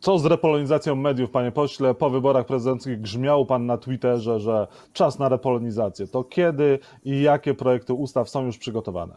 Co 0.00 0.18
z 0.18 0.24
repolonizacją 0.24 0.96
mediów, 0.96 1.30
panie 1.30 1.52
pośle? 1.52 1.94
Po 1.94 2.10
wyborach 2.10 2.46
prezydenckich 2.46 3.00
grzmiał 3.00 3.46
pan 3.46 3.66
na 3.66 3.78
Twitterze, 3.78 4.40
że 4.40 4.66
czas 4.92 5.18
na 5.18 5.28
repolonizację. 5.28 6.06
To 6.06 6.24
kiedy 6.24 6.78
i 7.04 7.22
jakie 7.22 7.54
projekty 7.54 7.94
ustaw 7.94 8.30
są 8.30 8.46
już 8.46 8.58
przygotowane? 8.58 9.14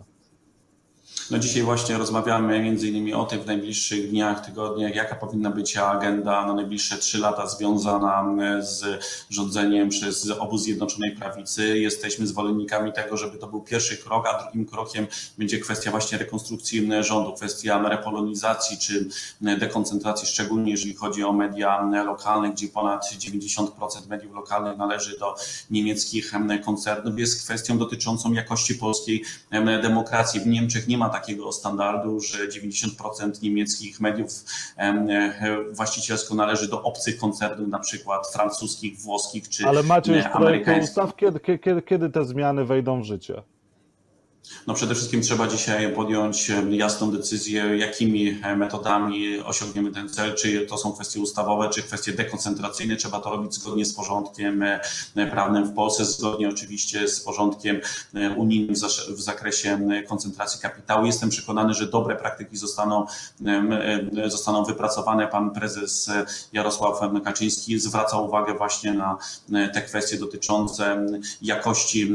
No 1.32 1.40
dzisiaj 1.40 1.64
właśnie 1.64 1.98
rozmawiamy 1.98 2.60
między 2.60 2.88
innymi 2.88 3.14
o 3.14 3.26
tym 3.26 3.42
w 3.42 3.46
najbliższych 3.46 4.10
dniach, 4.10 4.46
tygodniach, 4.46 4.96
jaka 4.96 5.16
powinna 5.16 5.50
być 5.50 5.74
drogę 5.74 6.12
na 6.12 6.54
najbliższe 6.54 6.98
trzy 6.98 7.20
lata 7.20 7.48
związana 7.48 8.36
z 8.60 9.06
rządzeniem 9.30 9.90
przez 9.90 10.30
obóz 10.40 10.62
Zjednoczonej 10.62 11.16
Prawicy. 11.16 11.80
Jesteśmy 11.80 12.28
zwolennikami 12.28 12.94
tego, 12.94 13.18
żeby 13.18 13.38
to 13.38 13.48
był 13.48 13.62
pierwszy 13.62 13.98
krok, 13.98 14.28
a 14.28 14.44
drugim 14.44 14.66
krokiem 14.66 15.08
będzie 15.38 15.60
kwestia 15.60 15.92
właśnie 15.92 16.18
rekonstrukcji 16.18 16.90
rządu, 17.04 17.34
kwestia 17.34 17.90
repolonizacji 17.90 18.78
czy 18.78 19.10
dekoncentracji, 19.42 20.28
szczególnie 20.28 20.72
jeżeli 20.72 20.94
chodzi 20.94 21.24
o 21.24 21.34
media 21.34 22.04
lokalne, 22.06 22.52
gdzie 22.52 22.68
ponad 22.68 23.06
90% 23.06 23.68
mediów 24.10 24.36
lokalnych 24.36 24.78
należy 24.78 25.20
do 25.20 25.36
niemieckich 25.72 26.34
koncernów. 26.66 27.20
Jest 27.20 27.44
kwestią 27.44 27.78
dotyczącą 27.78 28.34
jakości 28.34 28.76
polskiej 28.76 29.24
demokracji. 29.82 30.40
W 30.40 30.48
Niemczech 30.48 30.88
nie 30.88 30.98
ma 30.98 31.13
takiego 31.14 31.52
standardu, 31.52 32.20
że 32.20 32.48
90% 32.48 33.44
niemieckich 33.44 34.00
mediów 34.00 34.32
e, 34.78 35.58
właścicielsko 35.72 36.36
należy 36.36 36.70
do 36.70 36.84
obcych 36.84 37.18
koncernów, 37.18 37.68
na 37.68 37.80
przykład 37.80 38.28
francuskich, 38.28 39.00
włoskich 39.00 39.50
czy 39.50 39.66
Ale 39.66 39.84
macie 39.84 40.16
już 40.16 40.26
e, 40.26 40.32
amerykańskich. 40.32 40.90
ustaw, 40.90 41.16
kiedy, 41.16 41.40
kiedy, 41.40 41.82
kiedy 41.82 42.10
te 42.10 42.26
zmiany 42.26 42.66
wejdą 42.66 43.02
w 43.02 43.04
życie? 43.04 43.44
No 44.68 44.74
przede 44.74 44.96
wszystkim 44.96 45.22
trzeba 45.22 45.48
dzisiaj 45.48 45.94
podjąć 45.94 46.52
jasną 46.70 47.12
decyzję, 47.12 47.78
jakimi 47.78 48.40
e, 48.44 48.56
metodami 48.56 49.40
osiągniemy 49.40 49.92
ten 49.92 50.10
cel, 50.10 50.36
czy 50.36 50.66
to 50.66 50.78
są 50.78 50.94
kwestie 50.94 51.20
ustawowe, 51.20 51.70
czy 51.70 51.84
kwestie 51.84 52.12
dekoncentracyjne. 52.12 52.96
Trzeba 52.96 53.20
to 53.20 53.30
robić 53.30 53.54
zgodnie 53.54 53.86
z 53.86 53.94
porządkiem 53.94 54.64
e, 54.64 54.80
prawnym 55.32 55.66
w 55.66 55.74
Polsce, 55.74 56.06
zgodnie 56.06 56.50
oczywiście 56.50 57.08
z 57.08 57.22
porządkiem 57.22 57.82
e, 58.14 58.30
unijnym 58.30 58.76
w 59.10 59.22
zakresie 59.22 59.90
koncentracji 60.08 60.62
kapitału. 60.62 61.06
Jestem 61.06 61.30
przekonany, 61.30 61.74
że 61.74 61.88
dobre 61.88 62.16
praktyki 62.16 62.58
zostaną, 62.58 63.06
zostaną 64.28 64.64
wypracowane. 64.64 65.28
Pan 65.28 65.52
prezes 65.52 66.10
e, 66.10 66.26
Jarosław 66.54 67.00
Kaczyński 67.24 67.80
zwraca 67.80 68.18
uwagę 68.18 68.54
właśnie 68.54 68.94
na 68.94 69.18
e, 69.54 69.70
te 69.70 69.82
kwestie 69.82 70.18
dotyczące 70.18 71.06
jakości 71.42 72.12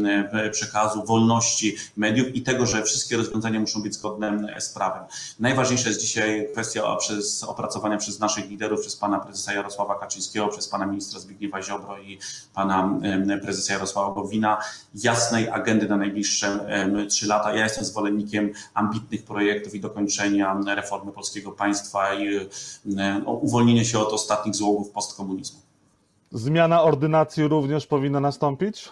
przekazu, 0.53 1.05
wolności 1.05 1.77
mediów 1.97 2.18
i 2.23 2.43
tego, 2.43 2.67
że 2.67 2.83
wszystkie 2.83 3.17
rozwiązania 3.17 3.61
muszą 3.61 3.83
być 3.83 3.95
zgodne 3.95 4.55
z 4.59 4.69
prawem. 4.69 5.05
Najważniejsza 5.41 5.89
jest 5.89 6.01
dzisiaj 6.01 6.49
kwestia 6.53 6.97
przez, 6.97 7.45
opracowania 7.45 7.97
przez 7.97 8.19
naszych 8.19 8.51
liderów, 8.51 8.81
przez 8.81 8.97
pana 8.97 9.19
prezesa 9.21 9.53
Jarosława 9.53 9.99
Kaczyńskiego, 9.99 10.49
przez 10.49 10.69
pana 10.69 10.87
ministra 10.87 11.21
Zbigniewa 11.21 11.63
Ziobro 11.63 11.99
i 11.99 12.19
pana 12.55 13.01
prezesa 13.43 13.73
Jarosława 13.73 14.15
Gowina 14.15 14.59
jasnej 14.95 15.49
agendy 15.49 15.89
na 15.89 15.97
najbliższe 15.97 16.69
trzy 17.09 17.27
lata. 17.27 17.55
Ja 17.55 17.65
jestem 17.65 17.85
zwolennikiem 17.85 18.53
ambitnych 18.75 19.25
projektów 19.25 19.75
i 19.75 19.81
dokończenia 19.81 20.61
reformy 20.67 21.13
polskiego 21.13 21.53
państwa 21.53 22.15
i 22.15 22.49
uwolnienie 23.27 23.85
się 23.85 23.99
od 23.99 24.13
ostatnich 24.13 24.55
złogów 24.55 24.91
postkomunizmu. 24.91 25.59
Zmiana 26.33 26.83
ordynacji 26.83 27.49
również 27.49 27.87
powinna 27.87 28.21
nastąpić? 28.21 28.89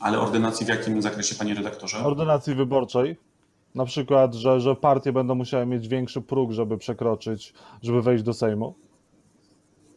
Ale 0.00 0.20
ordynacji 0.20 0.66
w 0.66 0.68
jakim 0.68 1.02
zakresie, 1.02 1.34
panie 1.34 1.54
redaktorze? 1.54 1.98
Ordynacji 1.98 2.54
wyborczej? 2.54 3.16
Na 3.74 3.84
przykład, 3.84 4.34
że, 4.34 4.60
że 4.60 4.76
partie 4.76 5.12
będą 5.12 5.34
musiały 5.34 5.66
mieć 5.66 5.88
większy 5.88 6.20
próg, 6.20 6.52
żeby 6.52 6.78
przekroczyć, 6.78 7.54
żeby 7.82 8.02
wejść 8.02 8.24
do 8.24 8.32
Sejmu? 8.32 8.74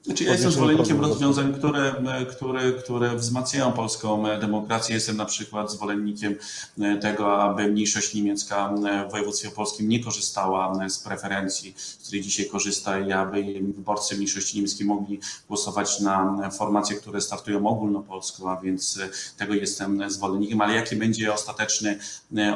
Znaczy, 0.03 0.23
ja 0.23 0.31
jestem 0.31 0.51
zwolennikiem 0.51 1.01
rozwiązań, 1.01 1.53
które, 1.53 1.95
które, 2.29 2.71
które 2.71 3.15
wzmacniają 3.15 3.71
polską 3.71 4.23
demokrację. 4.41 4.95
Jestem 4.95 5.17
na 5.17 5.25
przykład 5.25 5.71
zwolennikiem 5.71 6.35
tego, 7.01 7.43
aby 7.43 7.67
mniejszość 7.67 8.13
niemiecka 8.13 8.73
w 9.07 9.11
województwie 9.11 9.47
opolskim 9.47 9.89
nie 9.89 10.03
korzystała 10.03 10.89
z 10.89 10.99
preferencji, 10.99 11.73
z 11.77 12.03
której 12.03 12.21
dzisiaj 12.21 12.45
korzysta 12.45 12.99
i 12.99 13.11
aby 13.11 13.43
wyborcy 13.75 14.15
mniejszości 14.15 14.57
niemieckiej 14.57 14.87
mogli 14.87 15.19
głosować 15.47 15.99
na 15.99 16.49
formacje, 16.51 16.95
które 16.95 17.21
startują 17.21 17.67
ogólnopolsko, 17.67 18.51
a 18.51 18.61
więc 18.61 18.99
tego 19.37 19.53
jestem 19.53 20.11
zwolennikiem, 20.11 20.61
ale 20.61 20.75
jaki 20.75 20.95
będzie 20.95 21.33
ostateczny, 21.33 21.99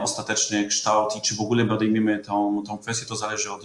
ostateczny 0.01 0.67
kształt 0.67 1.15
i 1.15 1.21
czy 1.21 1.35
w 1.35 1.41
ogóle 1.41 1.65
podejmiemy 1.65 2.19
tą, 2.19 2.63
tą 2.67 2.77
kwestię, 2.77 3.05
to 3.05 3.15
zależy 3.15 3.51
od 3.51 3.61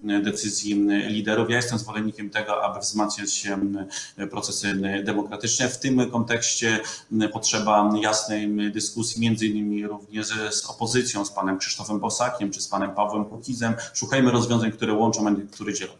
decyzji 0.00 0.86
liderów. 1.08 1.50
Ja 1.50 1.56
jestem 1.56 1.78
zwolennikiem 1.78 2.30
tego, 2.30 2.64
aby 2.64 2.80
wzmacniać 2.80 3.23
em, 3.46 3.86
procesy 4.30 5.02
demokratyczne. 5.04 5.68
W 5.68 5.78
tym 5.78 6.10
kontekście 6.10 6.80
m, 7.12 7.28
potrzeba 7.32 7.90
jasnej 8.02 8.72
dyskusji, 8.72 9.22
między 9.22 9.46
innymi 9.46 9.86
również 9.86 10.26
z, 10.26 10.54
z 10.54 10.70
opozycją, 10.70 11.24
z 11.24 11.30
panem 11.30 11.58
Krzysztofem 11.58 12.00
Bosakiem 12.00 12.50
czy 12.50 12.60
z 12.60 12.68
panem 12.68 12.90
Pawłem 12.90 13.24
Kukizem. 13.24 13.74
Szukajmy 13.94 14.30
rozwiązań, 14.30 14.72
które 14.72 14.92
łączą, 14.92 15.26
a 15.26 15.30
nie 15.30 15.42
które 15.42 15.74
dzielą. 15.74 15.92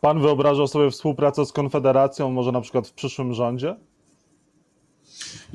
Pan 0.00 0.20
wyobrażał 0.20 0.68
sobie 0.68 0.90
współpracę 0.90 1.46
z 1.46 1.52
Konfederacją, 1.52 2.30
może 2.30 2.52
na 2.52 2.60
przykład 2.60 2.88
w 2.88 2.92
przyszłym 2.92 3.34
rządzie? 3.34 3.76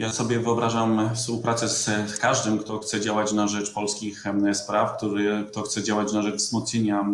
Ja 0.02 0.12
sobie 0.12 0.40
wyobrażam 0.40 1.10
współpracę 1.16 1.70
z 1.70 2.18
każdym, 2.18 2.58
kto 2.58 2.80
chce 2.80 3.02
działać 3.02 3.34
na 3.34 3.48
rzecz 3.48 3.74
polskich 3.74 4.24
spraw, 4.54 4.98
który, 4.98 5.46
kto 5.52 5.62
chce 5.62 5.84
działać 5.84 6.14
na 6.14 6.22
rzecz 6.22 6.36
wzmocnienia 6.36 7.06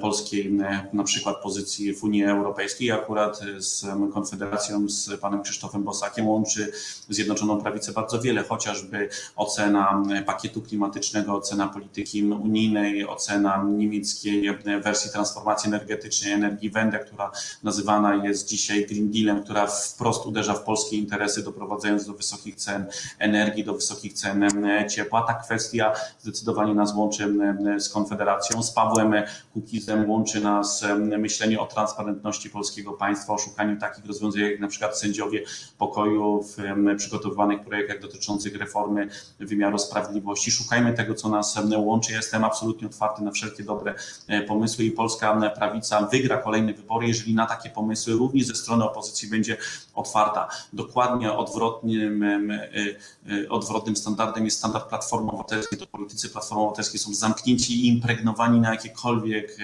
polskiej 0.00 0.52
na 0.92 1.04
przykład 1.04 1.36
pozycji 1.42 1.94
w 1.94 2.04
Unii 2.04 2.24
Europejskiej. 2.24 2.90
Akurat 2.90 3.40
z 3.58 3.86
Konfederacją, 4.14 4.88
z 4.88 5.20
panem 5.20 5.42
Krzysztofem 5.42 5.84
Bosakiem 5.84 6.28
łączy 6.28 6.72
Zjednoczoną 7.08 7.60
Prawicę 7.60 7.92
bardzo 7.92 8.20
wiele, 8.20 8.44
chociażby 8.44 9.08
ocena 9.36 10.02
pakietu 10.26 10.62
klimatycznego, 10.62 11.34
ocena 11.34 11.68
polityki 11.68 12.24
unijnej, 12.24 13.06
ocena 13.06 13.64
niemieckiej 13.76 14.46
em, 14.46 14.82
wersji 14.82 15.10
transformacji 15.10 15.68
energetycznej, 15.68 16.32
energii 16.32 16.70
Wende, 16.70 16.98
która 16.98 17.30
nazywana 17.62 18.26
jest 18.26 18.48
dzisiaj 18.48 18.86
Green 18.86 19.10
Dealem, 19.10 19.42
która 19.42 19.66
wprost 19.66 20.26
uderza 20.26 20.54
w 20.54 20.64
polskie 20.64 20.96
interesy 20.96 21.42
do 21.42 21.52
do 22.06 22.14
wysokich 22.14 22.56
cen 22.56 22.86
energii, 23.18 23.64
do 23.64 23.74
wysokich 23.74 24.12
cen 24.12 24.44
ciepła. 24.90 25.22
Ta 25.22 25.34
kwestia 25.34 25.92
zdecydowanie 26.18 26.74
nas 26.74 26.94
łączy 26.94 27.34
z 27.78 27.88
Konfederacją. 27.88 28.62
Z 28.62 28.70
Pawłem 28.70 29.14
Kukizem 29.52 30.10
łączy 30.10 30.40
nas 30.40 30.84
myślenie 31.18 31.60
o 31.60 31.66
transparentności 31.66 32.50
polskiego 32.50 32.92
państwa, 32.92 33.32
o 33.32 33.38
szukaniu 33.38 33.80
takich 33.80 34.06
rozwiązań, 34.06 34.42
jak 34.42 34.60
na 34.60 34.68
przykład 34.68 34.98
sędziowie 34.98 35.44
pokoju 35.78 36.42
w 36.42 36.56
przygotowywanych 36.96 37.60
projektach 37.60 38.00
dotyczących 38.00 38.56
reformy 38.56 39.08
wymiaru 39.40 39.78
sprawiedliwości. 39.78 40.50
Szukajmy 40.50 40.92
tego, 40.92 41.14
co 41.14 41.28
nas 41.28 41.58
łączy. 41.76 42.12
Jestem 42.12 42.44
absolutnie 42.44 42.88
otwarty 42.88 43.22
na 43.22 43.30
wszelkie 43.30 43.62
dobre 43.62 43.94
pomysły 44.48 44.84
i 44.84 44.90
polska 44.90 45.50
prawica 45.50 46.06
wygra 46.06 46.36
kolejne 46.36 46.72
wybory, 46.74 47.08
jeżeli 47.08 47.34
na 47.34 47.46
takie 47.46 47.70
pomysły 47.70 48.12
również 48.12 48.46
ze 48.46 48.54
strony 48.54 48.84
opozycji 48.84 49.28
będzie 49.28 49.56
otwarta. 49.94 50.48
Dokładnie 50.72 51.32
odwrotnym, 51.32 52.24
odwrotnym 53.48 53.96
standardem 53.96 54.44
jest 54.44 54.58
standard 54.58 54.88
Platformy 54.88 55.28
Obywatelskiej. 55.28 55.78
To 55.78 55.86
politycy 55.86 56.28
Platformy 56.28 56.62
Obywatelskiej 56.62 57.00
są 57.00 57.14
zamknięci 57.14 57.80
i 57.80 57.88
impregnowani 57.88 58.60
na 58.60 58.70
jakiekolwiek 58.70 59.56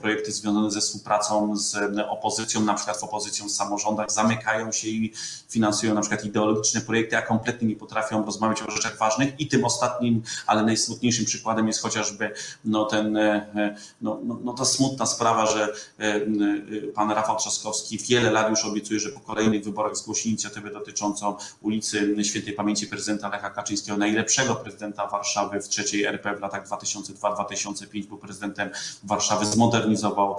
projekty 0.00 0.32
związane 0.32 0.70
ze 0.70 0.80
współpracą 0.80 1.56
z 1.56 1.76
opozycją, 2.08 2.60
na 2.60 2.74
przykład 2.74 3.00
w 3.00 3.04
opozycją 3.04 3.48
w 3.48 3.50
samorządach, 3.50 4.12
zamykają 4.12 4.72
się 4.72 4.88
i 4.88 5.12
finansują 5.48 5.94
na 5.94 6.00
przykład 6.00 6.24
ideologiczne 6.24 6.80
projekty, 6.80 7.16
a 7.16 7.22
kompletnie 7.22 7.68
nie 7.68 7.76
potrafią 7.76 8.24
rozmawiać 8.24 8.62
o 8.62 8.70
rzeczach 8.70 8.98
ważnych 8.98 9.40
i 9.40 9.48
tym 9.48 9.64
ostatnim, 9.64 10.22
ale 10.46 10.62
najsmutniejszym 10.62 11.24
przykładem 11.24 11.66
jest 11.66 11.82
chociażby 11.82 12.34
no, 12.64 12.84
ten, 12.84 13.18
no, 14.00 14.18
no, 14.24 14.38
no 14.44 14.52
ta 14.52 14.64
smutna 14.64 15.06
sprawa, 15.06 15.46
że 15.46 15.68
pan 16.94 17.10
Rafał 17.10 17.36
Trzaskowski 17.36 17.98
wiele 17.98 18.30
lat 18.30 18.50
już 18.50 18.64
obiecuje, 18.64 19.00
że 19.00 19.08
po 19.08 19.20
kolejnych 19.30 19.64
wyborach 19.64 19.96
zgłosi 19.96 20.28
inicjatywę 20.28 20.70
dotyczącą 20.70 21.36
ulicy 21.62 22.24
Świętej 22.24 22.52
Pamięci 22.52 22.86
prezydenta 22.86 23.28
Lecha 23.28 23.50
Kaczyńskiego, 23.50 23.98
najlepszego 23.98 24.54
prezydenta 24.54 25.06
Warszawy 25.06 25.60
w 25.60 25.68
trzeciej 25.68 26.04
RP 26.04 26.36
w 26.36 26.40
latach 26.40 26.68
2002-2005, 26.68 28.06
był 28.06 28.18
prezydentem 28.18 28.70
Warszawy, 29.04 29.46
zmodernizował 29.46 30.36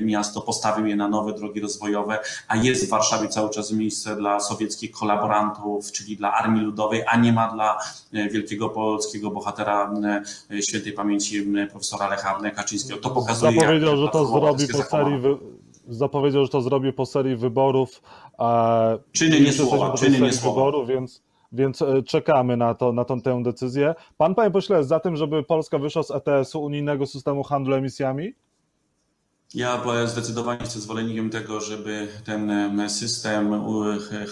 miasto, 0.00 0.40
postawił 0.40 0.86
je 0.86 0.96
na 0.96 1.08
nowe 1.08 1.32
drogi 1.32 1.60
rozwojowe, 1.60 2.18
a 2.48 2.56
jest 2.56 2.86
w 2.86 2.88
Warszawie 2.88 3.28
cały 3.28 3.50
czas 3.50 3.72
miejsce 3.72 4.16
dla 4.16 4.40
sowieckich 4.40 4.90
kolaborantów, 4.90 5.92
czyli 5.92 6.16
dla 6.16 6.32
Armii 6.32 6.62
Ludowej, 6.62 7.02
a 7.08 7.16
nie 7.16 7.32
ma 7.32 7.52
dla 7.52 7.78
wielkiego 8.12 8.68
polskiego 8.68 9.30
bohatera 9.30 9.94
Świętej 10.68 10.92
Pamięci 10.92 11.46
profesora 11.70 12.08
Lecha 12.08 12.40
Kaczyńskiego. 12.56 13.00
To 13.00 13.10
pokazuje, 13.10 13.60
Zapowiedział, 13.60 13.96
że 13.96 14.08
to 14.08 14.26
zrobi 14.26 14.68
po 14.68 14.82
serii. 14.82 15.22
Zapowiedział, 15.88 16.42
że 16.44 16.48
to 16.48 16.60
zrobi 16.60 16.92
po 16.92 17.06
serii 17.06 17.36
wyborów. 17.36 18.02
E... 18.38 18.98
Czyny 19.12 19.40
nie 19.40 19.52
słowa, 19.52 19.92
czyny 19.92 20.20
nie 20.20 20.32
słowa. 20.32 20.54
Wyboru, 20.54 20.86
więc, 20.86 21.22
więc 21.52 21.84
czekamy 22.06 22.56
na, 22.56 22.74
to, 22.74 22.92
na 22.92 23.04
tą, 23.04 23.20
tę 23.20 23.42
decyzję. 23.42 23.94
Pan, 24.16 24.34
panie 24.34 24.50
pośle, 24.50 24.76
jest 24.76 24.88
za 24.88 25.00
tym, 25.00 25.16
żeby 25.16 25.42
Polska 25.42 25.78
wyszła 25.78 26.02
z 26.02 26.10
ETS-u, 26.10 26.62
unijnego 26.62 27.06
systemu 27.06 27.42
handlu 27.42 27.74
emisjami? 27.74 28.32
Ja 29.56 29.82
zdecydowanie 30.06 30.60
jestem 30.60 30.82
zwolennikiem 30.82 31.30
tego, 31.30 31.60
żeby 31.60 32.08
ten 32.24 32.50
system 32.90 33.62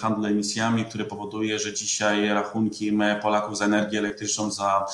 handlu 0.00 0.26
emisjami, 0.26 0.84
który 0.84 1.04
powoduje, 1.04 1.58
że 1.58 1.74
dzisiaj 1.74 2.28
rachunki 2.28 2.92
Polaków 3.22 3.58
za 3.58 3.64
energię 3.64 3.98
elektryczną, 3.98 4.50
za 4.50 4.86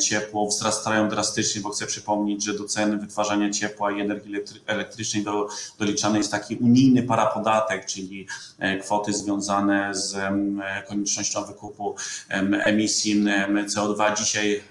ciepło 0.00 0.46
wzrastają 0.46 1.08
drastycznie, 1.08 1.60
bo 1.60 1.70
chcę 1.70 1.86
przypomnieć, 1.86 2.44
że 2.44 2.54
do 2.54 2.64
ceny 2.64 2.96
wytwarzania 2.96 3.50
ciepła 3.50 3.92
i 3.92 4.00
energii 4.00 4.34
elektrycznej 4.66 5.24
do, 5.24 5.48
doliczany 5.78 6.18
jest 6.18 6.30
taki 6.30 6.56
unijny 6.56 7.02
parapodatek, 7.02 7.86
czyli 7.86 8.26
kwoty 8.82 9.12
związane 9.12 9.94
z 9.94 10.16
koniecznością 10.88 11.44
wykupu 11.44 11.96
emisji 12.64 13.24
CO2. 13.66 14.16
Dzisiaj 14.16 14.62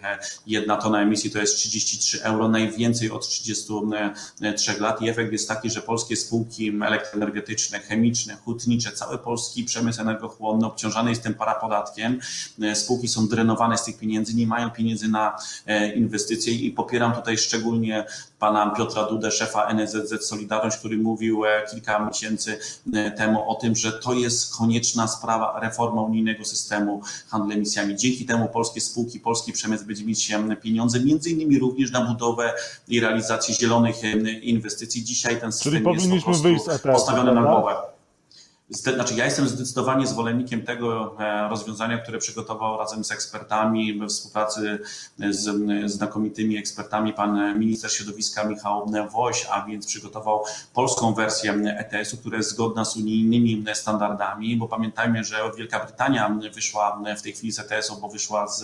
jedna 0.48 0.77
tona 0.77 1.01
emisji 1.01 1.32
to 1.32 1.39
jest 1.39 1.56
33 1.56 2.24
euro, 2.24 2.48
najwięcej 2.48 3.12
od 3.12 3.27
33 3.27 4.76
lat 4.79 5.01
i 5.01 5.10
efekt 5.10 5.31
jest 5.31 5.48
taki, 5.48 5.69
że 5.69 5.81
polskie 5.81 6.15
spółki 6.15 6.69
elektroenergetyczne, 6.86 7.79
chemiczne, 7.79 8.36
hutnicze, 8.36 8.91
cały 8.91 9.17
polski 9.17 9.63
przemysł 9.63 10.01
energochłonny 10.01 10.65
obciążany 10.65 11.10
jest 11.10 11.24
tym 11.24 11.34
parapodatkiem. 11.34 12.19
Spółki 12.74 13.07
są 13.07 13.27
drenowane 13.27 13.77
z 13.77 13.84
tych 13.84 13.98
pieniędzy, 13.98 14.36
nie 14.36 14.48
mają 14.48 14.69
pieniędzy 14.69 15.07
na 15.07 15.36
inwestycje 15.96 16.53
i 16.53 16.72
popieram 16.72 17.13
tutaj 17.13 17.38
szczególnie 17.38 18.05
pana 18.39 18.69
Piotra 18.69 19.03
Dudę, 19.03 19.31
szefa 19.31 19.65
NSZZ 19.65 20.27
Solidarność, 20.27 20.77
który 20.77 20.98
mówił 20.98 21.41
kilka 21.72 22.05
miesięcy 22.05 22.60
temu 23.17 23.50
o 23.50 23.55
tym, 23.55 23.75
że 23.75 23.91
to 23.91 24.13
jest 24.13 24.55
konieczna 24.55 25.07
sprawa, 25.07 25.60
reforma 25.60 26.01
unijnego 26.01 26.45
systemu 26.45 27.02
handlu 27.28 27.52
emisjami. 27.52 27.95
Dzięki 27.95 28.25
temu 28.25 28.47
polskie 28.47 28.82
spółki, 28.82 29.19
polski 29.19 29.54
przemysł 29.54 29.86
będzie 29.86 30.06
mieć 30.06 30.32
pieniądze, 30.62 30.99
między 30.99 31.30
innymi 31.30 31.60
również 31.60 31.91
na 31.91 32.02
budowę 32.02 32.54
i 32.88 32.99
realizację 32.99 33.56
zielonych 33.56 33.95
inwestycji. 34.41 34.57
Dzisiaj 35.04 35.39
ten 35.39 35.52
system 35.52 35.72
Czyli 35.72 35.86
jest 35.93 36.26
po 36.26 36.34
wyjść 36.34 36.63
z 36.63 36.70
ETS, 36.70 36.82
postawiony 36.82 37.34
na 37.34 37.41
głowę. 37.41 37.76
Znaczy, 38.69 39.13
ja 39.13 39.25
jestem 39.25 39.47
zdecydowanie 39.47 40.08
zwolennikiem 40.08 40.62
tego 40.62 41.15
rozwiązania, 41.49 41.97
które 41.97 42.17
przygotował 42.17 42.77
razem 42.77 43.03
z 43.03 43.12
ekspertami 43.12 43.99
we 43.99 44.08
współpracy 44.08 44.80
z 45.30 45.91
znakomitymi 45.91 46.58
ekspertami 46.58 47.13
pan 47.13 47.60
minister 47.60 47.91
środowiska 47.91 48.43
Michał 48.43 48.91
Woś, 49.12 49.47
a 49.51 49.65
więc 49.65 49.88
przygotował 49.88 50.43
polską 50.73 51.13
wersję 51.13 51.53
ETS-u, 51.53 52.17
która 52.17 52.38
jest 52.38 52.49
zgodna 52.49 52.86
z 52.86 52.97
unijnymi 52.97 53.65
standardami, 53.73 54.58
bo 54.58 54.67
pamiętajmy, 54.67 55.23
że 55.23 55.38
Wielka 55.58 55.86
Brytania 55.86 56.39
wyszła 56.53 57.01
w 57.17 57.21
tej 57.21 57.34
chwili 57.34 57.51
z 57.51 57.60
ETS-u, 57.60 58.01
bo 58.01 58.10
wyszła 58.10 58.47
z, 58.47 58.63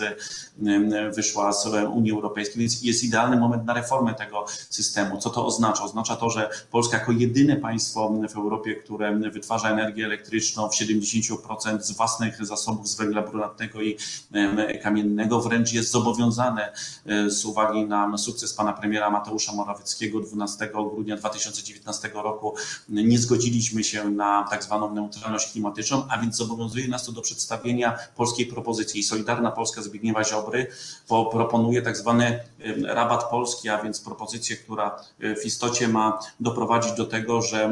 wyszła 1.14 1.52
z 1.52 1.66
Unii 1.94 2.12
Europejskiej, 2.12 2.60
więc 2.60 2.82
jest 2.82 3.04
idealny 3.04 3.36
moment 3.36 3.64
na 3.64 3.74
reformę 3.74 4.14
tego 4.14 4.44
systemu. 4.70 5.18
Co 5.18 5.30
to 5.30 5.46
oznacza? 5.46 5.84
Oznacza 5.84 6.16
to, 6.16 6.30
że 6.30 6.50
Polska 6.70 6.98
jako 6.98 7.12
jedyne 7.12 7.56
państwo 7.56 8.12
w 8.30 8.36
Europie, 8.36 8.74
które 8.74 9.18
wytwarza 9.30 9.70
energię 9.70 9.93
energię 9.94 10.06
elektryczną 10.06 10.68
w 10.68 10.74
70% 10.74 11.80
z 11.80 11.92
własnych 11.92 12.46
zasobów 12.46 12.88
z 12.88 12.96
węgla 12.96 13.22
brunatnego 13.22 13.82
i 13.82 13.96
kamiennego, 14.82 15.40
wręcz 15.40 15.72
jest 15.72 15.90
zobowiązane 15.90 16.72
z 17.26 17.44
uwagi 17.44 17.84
na 17.84 18.18
sukces 18.18 18.54
pana 18.54 18.72
premiera 18.72 19.10
Mateusza 19.10 19.52
Morawieckiego 19.52 20.20
12 20.20 20.70
grudnia 20.72 21.16
2019 21.16 22.10
roku. 22.14 22.54
Nie 22.88 23.18
zgodziliśmy 23.18 23.84
się 23.84 24.10
na 24.10 24.46
tak 24.50 24.64
zwaną 24.64 24.94
neutralność 24.94 25.52
klimatyczną, 25.52 26.06
a 26.08 26.18
więc 26.18 26.36
zobowiązuje 26.36 26.88
nas 26.88 27.06
to 27.06 27.12
do 27.12 27.22
przedstawienia 27.22 27.98
polskiej 28.16 28.46
propozycji. 28.46 29.02
Solidarna 29.02 29.50
Polska 29.50 29.82
Zbigniewa 29.82 30.24
Ziobry 30.24 30.66
proponuje 31.08 31.82
tak 31.82 31.96
zwany 31.96 32.40
rabat 32.86 33.30
polski, 33.30 33.68
a 33.68 33.82
więc 33.82 34.00
propozycję, 34.00 34.56
która 34.56 34.96
w 35.20 35.46
istocie 35.46 35.88
ma 35.88 36.18
doprowadzić 36.40 36.92
do 36.92 37.04
tego, 37.04 37.42
że 37.42 37.70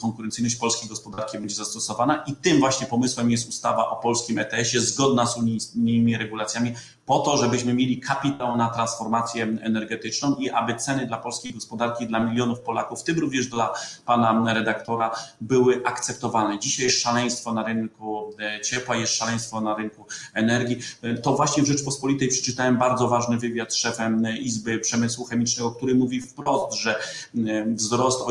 konkurencyjność 0.00 0.56
polskiej 0.56 0.88
gospodarki 0.88 1.38
będzie 1.38 1.54
zastosowana 1.54 2.24
i 2.26 2.36
tym 2.36 2.58
właśnie 2.60 2.86
pomysłem 2.86 3.30
jest 3.30 3.48
ustawa 3.48 3.90
o 3.90 3.96
polskim 3.96 4.38
ETS-ie 4.38 4.80
zgodna 4.80 5.26
z 5.26 5.36
unijnymi 5.36 6.16
regulacjami 6.16 6.74
po 7.06 7.18
to, 7.18 7.36
żebyśmy 7.36 7.74
mieli 7.74 8.00
kapitał 8.00 8.56
na 8.56 8.68
transformację 8.68 9.42
energetyczną 9.60 10.36
i 10.36 10.50
aby 10.50 10.74
ceny 10.74 11.06
dla 11.06 11.16
polskiej 11.16 11.54
gospodarki, 11.54 12.06
dla 12.06 12.20
milionów 12.20 12.60
Polaków, 12.60 13.00
w 13.00 13.04
tym 13.04 13.18
również 13.18 13.46
dla 13.46 13.74
pana 14.06 14.54
redaktora, 14.54 15.10
były 15.40 15.82
akceptowalne. 15.84 16.58
Dzisiaj 16.58 16.86
jest 16.86 17.00
szaleństwo 17.00 17.52
na 17.52 17.62
rynku 17.62 18.36
ciepła, 18.64 18.96
jest 18.96 19.14
szaleństwo 19.14 19.60
na 19.60 19.74
rynku 19.74 20.06
energii. 20.34 20.78
To 21.22 21.34
właśnie 21.34 21.62
w 21.62 21.66
Rzeczpospolitej 21.66 22.28
przeczytałem 22.28 22.78
bardzo 22.78 23.08
ważny 23.08 23.38
wywiad 23.38 23.72
z 23.72 23.76
szefem 23.76 24.17
Izby 24.40 24.78
Przemysłu 24.78 25.24
Chemicznego, 25.24 25.70
który 25.70 25.94
mówi 25.94 26.20
wprost, 26.20 26.78
że 26.78 27.00
wzrost 27.66 28.20
o 28.20 28.30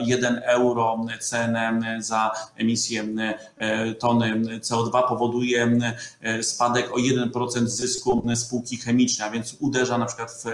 1, 0.00 0.40
euro 0.44 1.06
cenę 1.20 1.80
za 1.98 2.30
emisję 2.56 3.08
tony 3.98 4.40
CO2 4.60 5.08
powoduje 5.08 5.78
spadek 6.42 6.92
o 6.92 6.96
1% 6.96 7.66
zysku 7.66 8.22
spółki 8.34 8.76
chemiczne, 8.76 9.24
a 9.24 9.30
więc 9.30 9.56
uderza 9.60 9.98
na 9.98 10.06
przykład 10.06 10.44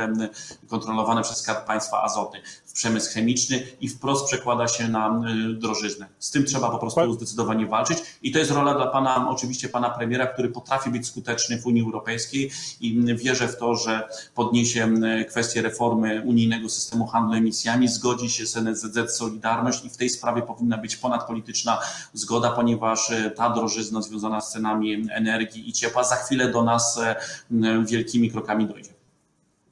w 0.63 0.69
kontrolowane 0.69 1.23
przez 1.23 1.37
Skarb 1.37 1.67
Państwa 1.67 2.03
azoty, 2.03 2.39
przemysł 2.75 3.15
chemiczny 3.15 3.63
i 3.81 3.89
wprost 3.89 4.27
przekłada 4.27 4.69
się 4.69 4.89
na 4.89 5.23
drożyznę. 5.55 6.07
Z 6.19 6.31
tym 6.31 6.45
trzeba 6.45 6.71
po 6.71 6.79
prostu 6.79 7.13
zdecydowanie 7.13 7.67
walczyć 7.67 7.99
i 8.23 8.33
to 8.33 8.39
jest 8.39 8.51
rola 8.51 8.75
dla 8.75 8.87
pana, 8.87 9.31
oczywiście 9.31 9.69
pana 9.69 9.91
premiera, 9.91 10.27
który 10.27 10.49
potrafi 10.49 10.91
być 10.91 11.07
skuteczny 11.07 11.61
w 11.61 11.67
Unii 11.67 11.83
Europejskiej 11.83 12.51
i 12.81 13.05
wierzę 13.17 13.49
w 13.49 13.57
to, 13.57 13.75
że 13.75 14.09
podniesie 14.35 14.95
kwestię 15.29 15.63
reformy 15.63 16.23
unijnego 16.27 16.69
systemu 16.69 17.07
handlu 17.07 17.35
emisjami, 17.35 17.89
zgodzi 17.89 18.31
się 18.31 18.47
z 18.47 18.57
NSZZ 18.57 19.17
Solidarność 19.17 19.85
i 19.85 19.91
w 19.91 19.97
tej 19.97 20.09
sprawie 20.11 20.43
powinna 20.43 20.79
być 20.79 20.97
ponadpolityczna 20.97 21.79
zgoda, 22.13 22.51
ponieważ 22.51 23.13
ta 23.37 23.51
drożyzna 23.51 24.03
związana 24.03 24.41
z 24.41 24.53
cenami 24.53 25.03
energii 25.11 25.69
i 25.69 25.73
ciepła 25.73 26.05
za 26.05 26.17
chwilę 26.17 26.51
do 26.51 26.63
nas 26.63 27.01
wielkimi 27.85 28.31
krokami 28.31 28.67
dojdzie. 28.67 28.91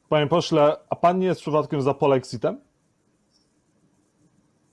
Panie 0.09 0.27
pośle, 0.27 0.77
a 0.91 0.97
pan 0.97 1.19
nie 1.19 1.27
jest 1.27 1.41
przypadkiem 1.41 1.83
za 1.83 1.95
polexitem? 1.95 2.61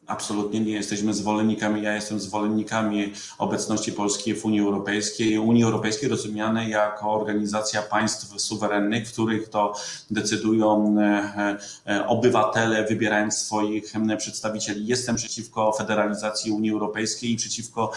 Absolutnie 0.09 0.59
nie 0.59 0.71
jesteśmy 0.71 1.13
zwolennikami. 1.13 1.81
Ja 1.81 1.95
jestem 1.95 2.19
zwolennikami 2.19 3.13
obecności 3.37 3.91
Polski 3.91 4.35
w 4.35 4.45
Unii 4.45 4.59
Europejskiej. 4.59 5.39
Unii 5.39 5.63
Europejskiej 5.63 6.09
rozumianej 6.09 6.69
jako 6.69 7.11
organizacja 7.11 7.81
państw 7.81 8.41
suwerennych, 8.41 9.07
w 9.07 9.13
których 9.13 9.49
to 9.49 9.73
decydują 10.11 10.95
e, 10.99 11.57
e, 11.87 12.07
obywatele, 12.07 12.85
wybierając 12.87 13.37
swoich 13.37 13.93
przedstawicieli. 14.17 14.87
Jestem 14.87 15.15
przeciwko 15.15 15.71
federalizacji 15.71 16.51
Unii 16.51 16.71
Europejskiej 16.71 17.31
i 17.31 17.35
przeciwko 17.35 17.91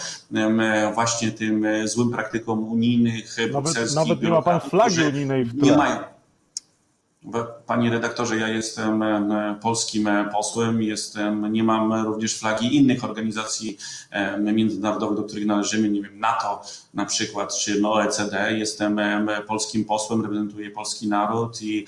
właśnie 0.93 1.31
tym 1.31 1.65
złym 1.85 2.11
praktykom 2.11 2.63
unijnych. 2.63 3.37
Nawet, 3.51 3.95
nawet 3.95 4.21
nie 4.21 4.29
ma 4.29 4.41
pan 4.41 4.59
flagi 4.59 5.03
unijnej 5.03 5.45
w 5.45 5.59
tle. 5.59 5.71
Nie 5.71 5.77
mają 5.77 6.12
Panie 7.65 7.89
redaktorze, 7.89 8.37
ja 8.37 8.47
jestem 8.47 9.03
e, 9.03 9.55
polskim 9.61 10.07
e, 10.07 10.29
posłem, 10.33 10.81
jestem, 10.81 11.53
nie 11.53 11.63
mam 11.63 12.05
również 12.05 12.39
flagi 12.39 12.75
innych 12.75 13.03
organizacji 13.03 13.77
e, 14.11 14.39
międzynarodowych, 14.39 15.17
do 15.17 15.23
których 15.23 15.45
należymy, 15.45 15.89
nie 15.89 16.01
wiem, 16.01 16.19
NATO 16.19 16.61
na 16.93 17.05
przykład, 17.05 17.55
czy 17.55 17.87
OECD. 17.87 18.57
Jestem 18.57 18.99
polskim 19.47 19.85
posłem, 19.85 20.21
reprezentuję 20.21 20.71
polski 20.71 21.07
naród 21.07 21.61
i 21.61 21.85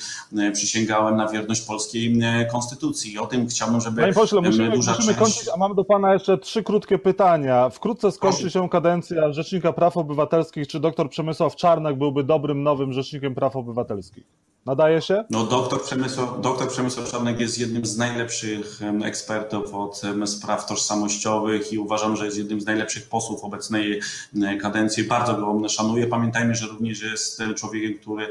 przysięgałem 0.54 1.16
na 1.16 1.28
wierność 1.28 1.62
polskiej 1.62 2.20
konstytucji. 2.52 3.20
O 3.20 3.28
tym 3.28 3.48
chciałbym, 3.48 3.82
żeby 3.82 4.02
Panie 4.02 4.14
pośle, 4.14 4.42
musimy, 4.42 4.70
musimy 4.70 4.96
część... 4.96 5.20
kończyć, 5.20 5.50
a 5.54 5.58
mam 5.58 5.76
do 5.76 5.84
Pana 5.84 6.14
jeszcze 6.14 6.38
trzy 6.38 6.64
krótkie 6.64 6.98
pytania. 6.98 7.70
Wkrótce 7.70 8.12
skończy 8.12 8.52
się 8.52 8.70
kadencja 8.70 9.34
Rzecznika 9.34 9.74
Praw 9.74 9.98
Obywatelskich. 9.98 10.68
Czy 10.68 10.80
doktor 10.80 11.10
Przemysław 11.10 11.56
Czarnek 11.56 11.98
byłby 11.98 12.24
dobrym, 12.24 12.64
nowym 12.64 12.94
Rzecznikiem 12.94 13.36
Praw 13.36 13.56
Obywatelskich? 13.56 14.24
Nadaje 14.66 15.02
się? 15.02 15.24
No, 15.30 15.44
doktor 15.44 15.84
Przemysław, 15.84 16.42
doktor 16.42 16.70
Przemysław 16.70 17.12
Czarnek 17.12 17.40
jest 17.40 17.60
jednym 17.60 17.86
z 17.86 17.98
najlepszych 17.98 18.80
ekspertów 19.04 19.74
od 19.74 20.02
spraw 20.26 20.66
tożsamościowych 20.66 21.74
i 21.74 21.80
uważam, 21.80 22.16
że 22.16 22.26
jest 22.26 22.38
jednym 22.38 22.62
z 22.62 22.66
najlepszych 22.66 23.10
posłów 23.10 23.44
obecnej 23.44 24.02
kadencji. 24.62 25.04
Bardzo 25.04 25.34
go 25.34 25.70
szanuję. 25.70 26.08
Pamiętajmy, 26.08 26.56
że 26.56 26.68
również 26.68 27.02
jest 27.02 27.42
człowiekiem, 27.56 28.00
który 28.00 28.28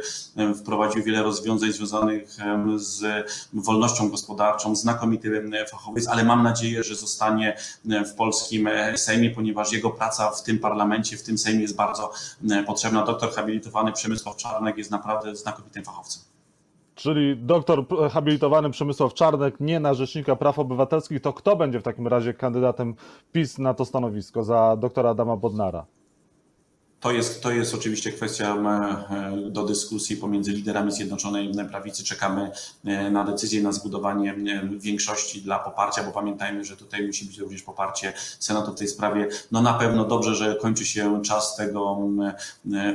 wprowadził 0.54 1.02
wiele 1.02 1.22
rozwiązań 1.22 1.72
związanych 1.72 2.36
z 2.76 3.26
wolnością 3.52 4.08
gospodarczą, 4.10 4.76
znakomity 4.76 5.44
fachowiec, 5.70 6.08
ale 6.08 6.24
mam 6.24 6.42
nadzieję, 6.42 6.82
że 6.82 6.94
zostanie 6.94 7.56
w 7.84 8.14
polskim 8.14 8.68
Sejmie, 8.96 9.30
ponieważ 9.30 9.72
jego 9.72 9.90
praca 9.90 10.30
w 10.30 10.42
tym 10.42 10.58
parlamencie, 10.58 11.16
w 11.16 11.22
tym 11.22 11.38
Sejmie 11.38 11.62
jest 11.62 11.76
bardzo 11.76 12.12
potrzebna. 12.66 13.04
Doktor 13.04 13.32
habilitowany 13.32 13.92
Przemysław 13.92 14.36
Czarnek 14.36 14.78
jest 14.78 14.90
naprawdę 14.90 15.36
znakomitym 15.36 15.84
fachowcem. 15.84 16.23
Czyli 16.94 17.37
doktor 17.37 17.85
habilitowany 18.11 18.70
Przemysław 18.70 19.14
Czarnek, 19.14 19.61
nie 19.61 19.80
na 19.80 19.94
Rzecznika 19.94 20.37
Praw 20.37 20.59
Obywatelskich, 20.59 21.20
to 21.20 21.33
kto 21.33 21.57
będzie 21.57 21.80
w 21.80 21.83
takim 21.83 22.07
razie 22.07 22.35
kandydatem 22.35 22.94
PiS 23.33 23.59
na 23.59 23.74
to 23.74 23.85
stanowisko 23.85 24.42
za 24.42 24.76
doktora 24.76 25.11
Adama 25.11 25.37
Bodnara? 25.37 25.87
To 27.04 27.12
jest, 27.12 27.42
to 27.42 27.50
jest 27.50 27.74
oczywiście 27.74 28.12
kwestia 28.12 28.56
e, 28.56 29.50
do 29.50 29.64
dyskusji 29.64 30.16
pomiędzy 30.16 30.52
liderami 30.52 30.92
Zjednoczonej 30.92 31.52
Prawicy. 31.70 32.04
Czekamy 32.04 32.50
e, 32.84 33.10
na 33.10 33.24
decyzję 33.24 33.62
na 33.62 33.72
zbudowanie 33.72 34.32
e, 34.32 34.68
większości 34.78 35.42
dla 35.42 35.58
poparcia, 35.58 36.04
bo 36.04 36.12
pamiętajmy, 36.12 36.64
że 36.64 36.76
tutaj 36.76 37.06
musi 37.06 37.24
być 37.24 37.38
również 37.38 37.62
poparcie 37.62 38.12
Senatu 38.38 38.72
w 38.72 38.78
tej 38.78 38.88
sprawie. 38.88 39.28
No 39.52 39.62
na 39.62 39.74
pewno 39.74 40.04
dobrze, 40.04 40.34
że 40.34 40.56
kończy 40.56 40.86
się 40.86 41.22
czas 41.22 41.56
tego 41.56 41.98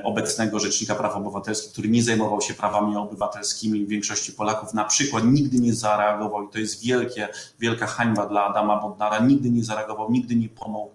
obecnego 0.04 0.60
Rzecznika 0.60 0.95
Praw 0.95 1.15
Obywatelskich, 1.15 1.72
który 1.72 1.89
nie 1.89 2.04
zajmował 2.04 2.41
się 2.41 2.54
prawami 2.54 2.98
obywatelskimi 2.98 3.86
większości 3.86 4.34
Polaków. 4.34 4.74
Na 4.74 4.86
przykład 4.86 5.24
nigdy 5.26 5.60
nie 5.60 5.74
zareagował 5.74 6.43
i 6.43 6.50
to 6.52 6.60
jest 6.60 6.82
wielkie, 6.84 7.28
wielka 7.60 7.88
hańba 7.88 8.26
dla 8.26 8.45
Adama 8.45 8.82
Bodnara. 8.82 9.19
Nigdy 9.19 9.50
nie 9.50 9.63
zareagował, 9.63 10.12
nigdy 10.12 10.36
nie 10.36 10.50
pomógł 10.50 10.91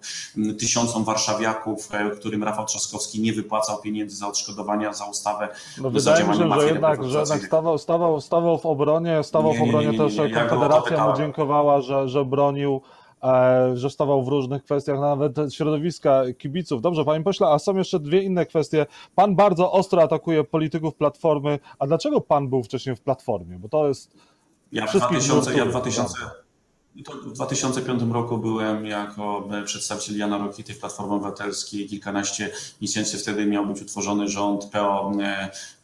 tysiącom 0.59 1.03
warszawiaków, 1.03 1.89
którym 2.19 2.43
Rafał 2.43 2.65
Trzaskowski 2.65 3.04
nie 3.13 3.33
wypłacał 3.33 3.81
pieniędzy 3.81 4.15
za 4.15 4.27
odszkodowania 4.27 4.93
za 4.93 5.05
ustawę. 5.05 5.49
No 5.81 5.89
wydaje 5.89 6.27
mi 6.27 6.35
się, 6.35 6.59
że 6.59 6.67
jednak, 6.67 7.03
że 7.03 7.19
jednak 7.19 7.41
stawał, 7.41 7.77
stawał, 7.77 8.21
stawał 8.21 8.57
w 8.57 8.65
obronie, 8.65 9.23
stawał 9.23 9.51
nie, 9.51 9.59
w 9.59 9.61
obronie 9.61 9.87
nie, 9.87 9.97
nie, 9.97 9.97
też 9.97 10.33
Konfederacja 10.33 11.07
mu 11.07 11.17
dziękowała, 11.17 11.81
że, 11.81 12.09
że 12.09 12.25
bronił 12.25 12.81
e, 13.23 13.71
że 13.77 13.89
stawał 13.89 14.23
w 14.23 14.27
różnych 14.27 14.63
kwestiach, 14.63 14.99
nawet 14.99 15.35
środowiska 15.53 16.23
kibiców. 16.37 16.81
Dobrze, 16.81 17.05
panie 17.05 17.23
pośle, 17.23 17.47
a 17.47 17.59
są 17.59 17.75
jeszcze 17.77 17.99
dwie 17.99 18.21
inne 18.21 18.45
kwestie. 18.45 18.85
Pan 19.15 19.35
bardzo 19.35 19.71
ostro 19.71 20.01
atakuje 20.01 20.43
polityków 20.43 20.95
Platformy, 20.95 21.59
a 21.79 21.87
dlaczego 21.87 22.21
pan 22.21 22.49
był 22.49 22.63
wcześniej 22.63 22.95
w 22.95 23.01
Platformie? 23.01 23.59
Bo 23.59 23.69
to 23.69 23.87
jest... 23.87 24.13
Ja 24.71 24.87
w 24.87 24.91
2000, 24.91 25.57
ja 25.57 25.65
w 25.65 25.69
2000, 25.69 26.44
w 27.25 27.33
2005 27.33 28.03
roku 28.11 28.37
byłem 28.37 28.85
jako 28.85 29.49
przedstawiciel 29.65 30.17
Jana 30.17 30.37
Rokity 30.37 30.73
w 30.73 30.79
Platformie 30.79 31.13
Obywatelskiej. 31.13 31.87
Kilkanaście 31.87 32.51
miesięcy 32.81 33.17
wtedy 33.17 33.45
miał 33.45 33.65
być 33.65 33.81
utworzony 33.81 34.27
rząd 34.27 34.65
PO 34.65 35.11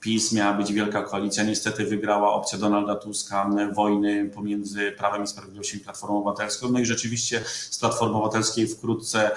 PiS, 0.01 0.31
miała 0.31 0.53
być 0.53 0.73
wielka 0.73 1.03
koalicja. 1.03 1.43
Niestety 1.43 1.85
wygrała 1.85 2.33
opcja 2.33 2.59
Donalda 2.59 2.95
Tuska 2.95 3.49
wojny 3.73 4.29
pomiędzy 4.29 4.91
Prawem 4.91 5.23
i 5.23 5.27
Sprawiedliwością 5.27 5.77
i 5.77 5.79
Platformą 5.79 6.17
Obywatelską. 6.17 6.69
No 6.71 6.79
i 6.79 6.85
rzeczywiście 6.85 7.43
z 7.69 7.79
Platformy 7.79 8.15
Obywatelskiej 8.15 8.67
wkrótce 8.67 9.31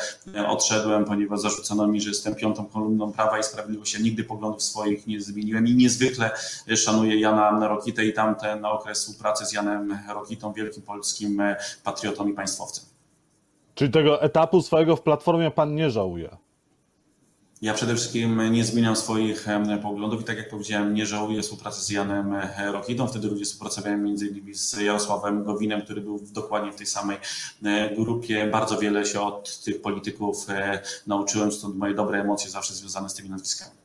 odszedłem, 0.46 1.04
ponieważ 1.04 1.40
zarzucono 1.40 1.86
mi, 1.86 2.00
że 2.00 2.08
jestem 2.08 2.34
piątą 2.34 2.66
kolumną 2.66 3.12
Prawa 3.12 3.38
i 3.38 3.42
Sprawiedliwości. 3.42 4.02
Nigdy 4.02 4.24
poglądów 4.24 4.62
swoich 4.62 5.06
nie 5.06 5.20
zmieniłem 5.20 5.66
i 5.66 5.74
niezwykle 5.74 6.30
szanuję 6.76 7.20
Jana 7.20 7.68
Rokitę 7.68 8.04
i 8.04 8.12
tamten 8.12 8.64
okres 8.64 8.98
współpracy 8.98 9.46
z 9.46 9.52
Janem 9.52 9.98
Rokitą, 10.14 10.52
wielkim 10.52 10.82
polskim 10.82 11.42
patriotą 11.84 12.28
i 12.28 12.32
państwowcem. 12.32 12.84
Czyli 13.74 13.90
tego 13.90 14.22
etapu 14.22 14.62
swojego 14.62 14.96
w 14.96 15.02
Platformie 15.02 15.50
pan 15.50 15.74
nie 15.74 15.90
żałuje? 15.90 16.36
Ja 17.64 17.74
przede 17.74 17.94
wszystkim 17.94 18.52
nie 18.52 18.64
zmieniam 18.64 18.96
swoich 18.96 19.46
poglądów 19.82 20.20
i 20.20 20.24
tak 20.24 20.36
jak 20.38 20.48
powiedziałem, 20.48 20.94
nie 20.94 21.06
żałuję 21.06 21.42
współpracy 21.42 21.80
z 21.80 21.90
Janem 21.90 22.34
e, 22.34 22.72
Rokitą. 22.72 23.06
Wtedy 23.06 23.28
również 23.28 23.48
współpracowałem 23.48 24.06
innymi 24.08 24.54
z 24.54 24.80
Jarosławem 24.80 25.44
Gowinem, 25.44 25.82
który 25.82 26.00
był 26.00 26.20
dokładnie 26.32 26.72
w 26.72 26.76
tej 26.76 26.86
samej 26.86 27.16
e, 27.64 27.94
grupie. 27.94 28.46
Bardzo 28.46 28.78
wiele 28.78 29.04
się 29.04 29.20
od 29.20 29.60
tych 29.64 29.82
polityków 29.82 30.50
e, 30.50 30.80
nauczyłem, 31.06 31.52
stąd 31.52 31.76
moje 31.76 31.94
dobre 31.94 32.20
emocje 32.20 32.50
zawsze 32.50 32.74
związane 32.74 33.08
z 33.08 33.14
tymi 33.14 33.30
nazwiskami. 33.30 33.76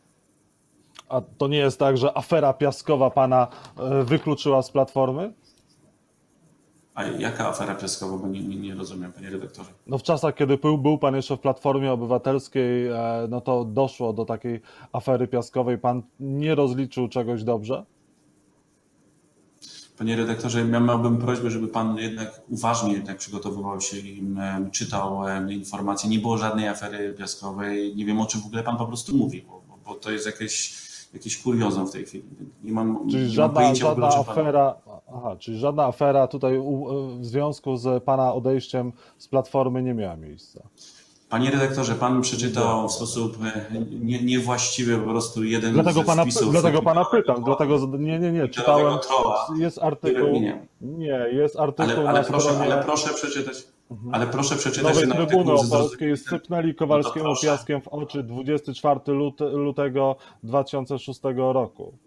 A 1.10 1.22
to 1.22 1.48
nie 1.48 1.58
jest 1.58 1.80
tak, 1.80 1.98
że 1.98 2.18
afera 2.18 2.54
piaskowa 2.54 3.10
pana 3.10 3.48
wykluczyła 4.04 4.62
z 4.62 4.72
Platformy? 4.72 5.34
A 7.00 7.04
jaka 7.04 7.48
afera 7.48 7.76
piaskowa, 7.76 8.18
bo 8.18 8.28
nie, 8.28 8.42
nie, 8.42 8.56
nie, 8.56 8.76
rozumiem, 8.76 9.14
panie 9.14 9.30
redaktorze. 9.30 9.70
No 9.88 9.98
w 9.98 10.04
czasach, 10.04 10.36
kiedy 10.36 10.58
był, 10.58 10.78
był 10.78 10.98
pan 10.98 11.16
jeszcze 11.16 11.38
w 11.38 11.40
Platformie 11.40 11.92
Obywatelskiej, 11.92 12.88
e, 12.88 13.28
no 13.30 13.42
to 13.42 13.66
doszło 13.66 14.14
do 14.14 14.26
takiej 14.26 14.62
afery 14.92 15.28
piaskowej. 15.28 15.78
Pan 15.78 16.02
nie 16.20 16.56
rozliczył 16.56 17.08
czegoś 17.08 17.44
dobrze? 17.44 17.86
Panie 19.98 20.16
redaktorze, 20.16 20.60
ja 20.60 20.80
miałbym 20.80 21.18
prośbę, 21.18 21.52
żeby 21.52 21.68
pan 21.68 21.98
jednak 21.98 22.42
uważnie 22.50 22.94
jednak 22.94 23.18
przygotowywał 23.18 23.82
się 23.82 23.98
i 23.98 24.24
czytał 24.72 25.22
informacje. 25.50 26.10
Nie 26.10 26.20
było 26.20 26.38
żadnej 26.38 26.68
afery 26.68 27.14
piaskowej. 27.14 27.96
Nie 27.96 28.06
wiem, 28.06 28.20
o 28.22 28.26
czym 28.26 28.42
w 28.42 28.46
ogóle 28.46 28.64
pan 28.64 28.78
po 28.78 28.86
prostu 28.86 29.16
mówi, 29.16 29.42
bo, 29.42 29.62
bo 29.86 29.96
to 29.96 30.12
jest 30.12 30.26
jakieś 30.26 30.89
jakieś 31.14 31.44
kuriozum 31.44 31.88
w 31.88 31.92
tej 31.92 32.06
chwili. 32.06 32.24
Nie 32.64 32.72
mam, 32.72 33.10
czyli 33.10 33.24
nie 33.24 33.30
żadna, 33.30 33.62
mam 33.62 33.76
żadna 33.76 34.08
afera, 34.08 34.76
aha, 35.16 35.36
czyli 35.40 35.58
żadna 35.58 35.86
afera 35.86 36.28
tutaj 36.28 36.58
u, 36.58 36.88
w 37.20 37.26
związku 37.26 37.78
z 37.78 38.04
pana 38.04 38.34
odejściem 38.34 38.92
z 39.18 39.28
Platformy 39.28 39.84
nie 39.84 39.94
miała 39.94 40.16
miejsca. 40.16 40.64
Panie 41.30 41.52
redaktorze, 41.52 41.96
pan 41.96 42.22
przeczytał 42.22 42.90
w 42.90 42.92
sposób 42.92 43.38
e, 43.44 43.66
nie, 44.02 44.24
niewłaściwy 44.24 44.98
po 44.98 45.10
prostu 45.10 45.44
jeden 45.44 45.74
dlatego 45.74 46.04
z 46.04 46.06
pana, 46.06 46.24
wpisów. 46.24 46.52
Dlatego 46.52 46.82
pana 46.82 47.06
pytam, 47.06 47.44
dlatego 47.44 47.80
nie, 48.00 48.20
nie, 48.20 48.32
nie, 48.32 48.48
czytałem, 48.48 48.98
jest 49.58 49.80
artykuł, 49.84 50.42
nie, 50.82 51.14
jest 51.32 51.60
artykuł 51.60 51.94
ale, 51.94 52.10
ale, 52.10 52.24
proszę, 52.24 52.50
ale 52.62 52.84
proszę 52.84 53.14
przeczytać. 53.14 53.68
Ale 54.12 54.28
proszę 54.28 54.56
przeczytać 54.56 54.96
Nowej 54.96 55.08
ten 55.08 55.28
Trybuny 55.28 55.54
Opolskiej 55.54 56.18
sypnęli 56.18 56.76
Kowalskiemu 56.76 57.28
no 57.28 57.36
piaskiem 57.44 57.82
w 57.82 57.88
oczy 57.88 58.24
24 58.24 59.00
lutego 59.54 60.16
2006 60.44 61.20
roku. 61.36 61.98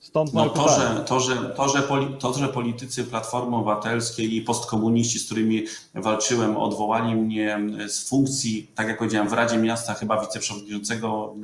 Stąd 0.00 0.34
no 0.34 0.50
to, 0.50 0.68
że, 0.68 1.04
to, 1.06 1.20
że, 1.20 1.36
to, 1.36 1.68
że 1.68 1.82
poli, 1.82 2.16
to, 2.18 2.32
że 2.32 2.48
politycy 2.48 3.04
Platformy 3.04 3.56
Obywatelskiej 3.56 4.36
i 4.36 4.42
postkomuniści, 4.42 5.18
z 5.18 5.26
którymi 5.26 5.64
walczyłem, 5.94 6.56
odwołali 6.56 7.14
mnie 7.14 7.60
z 7.88 8.08
funkcji, 8.08 8.70
tak 8.74 8.88
jak 8.88 8.98
powiedziałem, 8.98 9.28
w 9.28 9.32
Radzie 9.32 9.58
Miasta, 9.58 9.94
chyba 9.94 10.20
wiceprzewodniczącego 10.20 11.34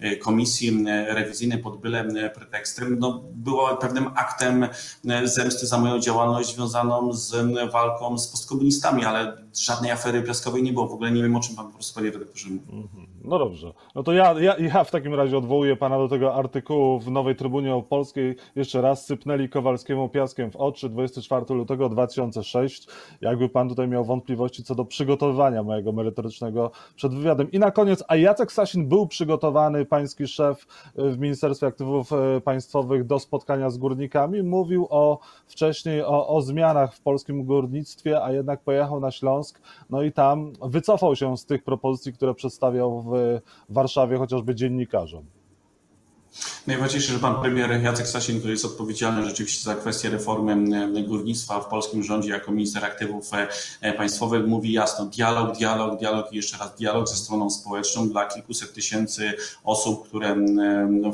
e, 0.00 0.16
Komisji 0.16 0.84
Rewizyjnej 1.06 1.58
pod 1.58 1.80
byle 1.80 2.30
pretekstem, 2.34 2.98
no, 2.98 3.22
było 3.32 3.76
pewnym 3.76 4.10
aktem 4.14 4.68
zemsty 5.24 5.66
za 5.66 5.78
moją 5.78 5.98
działalność 5.98 6.54
związaną 6.54 7.12
z 7.12 7.32
walką 7.72 8.18
z 8.18 8.28
postkomunistami, 8.28 9.04
ale 9.04 9.36
żadnej 9.60 9.90
afery 9.90 10.22
piaskowej 10.22 10.62
nie 10.62 10.72
było. 10.72 10.88
W 10.88 10.92
ogóle 10.92 11.10
nie 11.10 11.22
wiem, 11.22 11.36
o 11.36 11.40
czym 11.40 11.56
pan 11.56 11.66
po 11.66 11.72
prostu, 11.72 11.94
panie 11.94 12.10
redaktorze 12.10 12.48
mówi. 12.48 12.72
Mhm. 12.72 13.09
No 13.24 13.38
dobrze. 13.38 13.72
No 13.94 14.02
to 14.02 14.12
ja, 14.12 14.40
ja, 14.40 14.56
ja 14.58 14.84
w 14.84 14.90
takim 14.90 15.14
razie 15.14 15.38
odwołuję 15.38 15.76
pana 15.76 15.98
do 15.98 16.08
tego 16.08 16.34
artykułu 16.34 17.00
w 17.00 17.10
Nowej 17.10 17.36
Trybunie 17.36 17.82
Polskiej 17.88 18.36
jeszcze 18.56 18.80
raz 18.80 19.06
sypnęli 19.06 19.48
Kowalskiemu 19.48 20.08
piaskiem 20.08 20.50
w 20.50 20.56
oczy 20.56 20.88
24 20.88 21.44
lutego 21.48 21.88
2006. 21.88 22.88
Jakby 23.20 23.48
pan 23.48 23.68
tutaj 23.68 23.88
miał 23.88 24.04
wątpliwości 24.04 24.64
co 24.64 24.74
do 24.74 24.84
przygotowywania 24.84 25.62
mojego 25.62 25.92
merytorycznego 25.92 26.70
przed 26.96 27.14
wywiadem. 27.14 27.50
I 27.50 27.58
na 27.58 27.70
koniec, 27.70 28.04
a 28.08 28.16
Jacek 28.16 28.52
Sasin 28.52 28.88
był 28.88 29.06
przygotowany, 29.06 29.84
pański 29.84 30.26
szef 30.26 30.66
w 30.94 31.18
Ministerstwie 31.18 31.66
Aktywów 31.66 32.12
e, 32.12 32.40
Państwowych 32.40 33.06
do 33.06 33.18
spotkania 33.18 33.70
z 33.70 33.78
górnikami. 33.78 34.42
Mówił 34.42 34.86
o 34.90 35.18
wcześniej 35.46 36.02
o, 36.02 36.28
o 36.28 36.42
zmianach 36.42 36.94
w 36.94 37.00
polskim 37.00 37.44
górnictwie, 37.44 38.22
a 38.22 38.32
jednak 38.32 38.60
pojechał 38.60 39.00
na 39.00 39.10
Śląsk, 39.10 39.60
no 39.90 40.02
i 40.02 40.12
tam 40.12 40.52
wycofał 40.62 41.16
się 41.16 41.36
z 41.36 41.46
tych 41.46 41.64
propozycji, 41.64 42.12
które 42.12 42.34
przedstawiał 42.34 43.02
w 43.02 43.09
Warszawie 43.68 44.18
chociażby 44.18 44.54
dziennikarzom. 44.54 45.24
Najważniejsze, 46.66 47.12
że 47.12 47.18
pan 47.18 47.40
premier 47.40 47.82
Jacek 47.82 48.08
Sasin, 48.08 48.38
który 48.38 48.52
jest 48.52 48.64
odpowiedzialny 48.64 49.24
rzeczywiście 49.24 49.64
za 49.64 49.74
kwestię 49.74 50.10
reformy 50.10 51.04
górnictwa 51.08 51.60
w 51.60 51.68
polskim 51.68 52.02
rządzie 52.02 52.30
jako 52.30 52.52
minister 52.52 52.84
aktywów 52.84 53.30
e, 53.80 53.92
państwowych, 53.92 54.46
mówi 54.46 54.72
jasno 54.72 55.06
dialog, 55.06 55.58
dialog, 55.58 55.98
dialog 55.98 56.32
i 56.32 56.36
jeszcze 56.36 56.58
raz 56.58 56.76
dialog 56.76 57.08
ze 57.08 57.16
stroną 57.16 57.50
społeczną 57.50 58.08
dla 58.08 58.26
kilkuset 58.26 58.72
tysięcy 58.72 59.32
osób, 59.64 60.08
które 60.08 60.36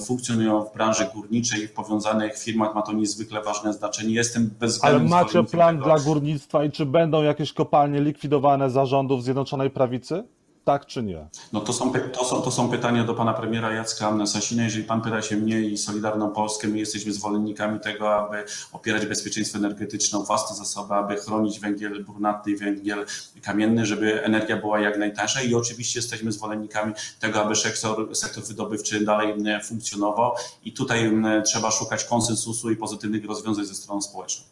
funkcjonują 0.07 0.65
w 0.65 0.75
branży 0.75 1.09
górniczej 1.15 1.63
i 1.63 1.67
w 1.67 1.73
powiązanych 1.73 2.39
firmach. 2.39 2.75
Ma 2.75 2.83
to 2.83 2.93
niezwykle 2.93 3.43
ważne 3.43 3.73
znaczenie. 3.73 4.15
Jestem 4.15 4.51
bezwzględnym 4.61 5.13
Ale 5.13 5.25
macie 5.25 5.45
plan 5.45 5.77
tego. 5.77 5.85
dla 5.85 5.99
górnictwa 5.99 6.65
i 6.65 6.71
czy 6.71 6.87
będą 6.87 7.23
jakieś 7.23 7.53
kopalnie 7.53 8.01
likwidowane 8.01 8.71
za 8.71 8.87
rządów 8.87 9.25
Zjednoczonej 9.25 9.71
Prawicy? 9.71 10.25
Tak 10.67 10.87
czy 10.87 11.03
nie? 11.03 11.29
No 11.53 11.61
to 11.61 11.73
są, 11.73 11.93
to, 11.93 12.25
są, 12.25 12.43
to 12.43 12.51
są 12.51 12.69
pytania 12.69 13.05
do 13.05 13.15
pana 13.15 13.35
premiera 13.35 13.73
Jacka 13.73 14.27
Sasina. 14.27 14.65
Jeżeli 14.65 14.85
pan 14.85 15.01
pyta 15.01 15.23
się 15.23 15.37
mnie 15.37 15.61
i 15.61 15.79
Solidarną 15.79 16.31
Polskę, 16.31 16.69
my 16.69 16.79
jesteśmy 16.79 17.13
zwolennikami 17.13 17.81
tego, 17.81 18.15
aby 18.15 18.45
opierać 18.73 19.07
bezpieczeństwo 19.07 19.59
energetyczne 19.59 20.19
o 20.19 20.23
własne 20.23 20.57
zasoby, 20.57 20.95
aby 20.95 21.17
chronić 21.17 21.61
węgiel 21.61 22.05
brunatny 22.05 22.53
i 22.53 22.57
węgiel 22.57 23.07
kamienny, 23.43 23.87
żeby 23.87 24.25
energia 24.25 24.57
była 24.57 24.81
jak 24.81 24.99
najtańsza 24.99 25.43
i 25.43 25.55
oczywiście 25.55 25.99
jesteśmy 25.99 26.33
zwolennikami 26.33 26.93
tego, 27.21 27.43
aby 27.43 27.57
sektor, 27.57 28.17
sektor 28.17 28.45
wydobywczy 28.45 29.05
dalej 29.05 29.35
funkcjonował 29.65 30.33
i 30.65 30.73
tutaj 30.73 31.13
trzeba 31.45 31.71
szukać 31.71 32.05
konsensusu 32.05 32.71
i 32.71 32.77
pozytywnych 32.77 33.25
rozwiązań 33.25 33.65
ze 33.65 33.75
stroną 33.75 34.03
społeczną. 34.03 34.45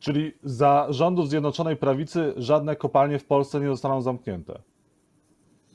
Czyli 0.00 0.32
za 0.44 0.86
rządów 0.90 1.28
Zjednoczonej 1.28 1.76
Prawicy 1.76 2.34
żadne 2.36 2.76
kopalnie 2.76 3.18
w 3.18 3.24
Polsce 3.24 3.60
nie 3.60 3.68
zostaną 3.68 4.02
zamknięte? 4.02 4.58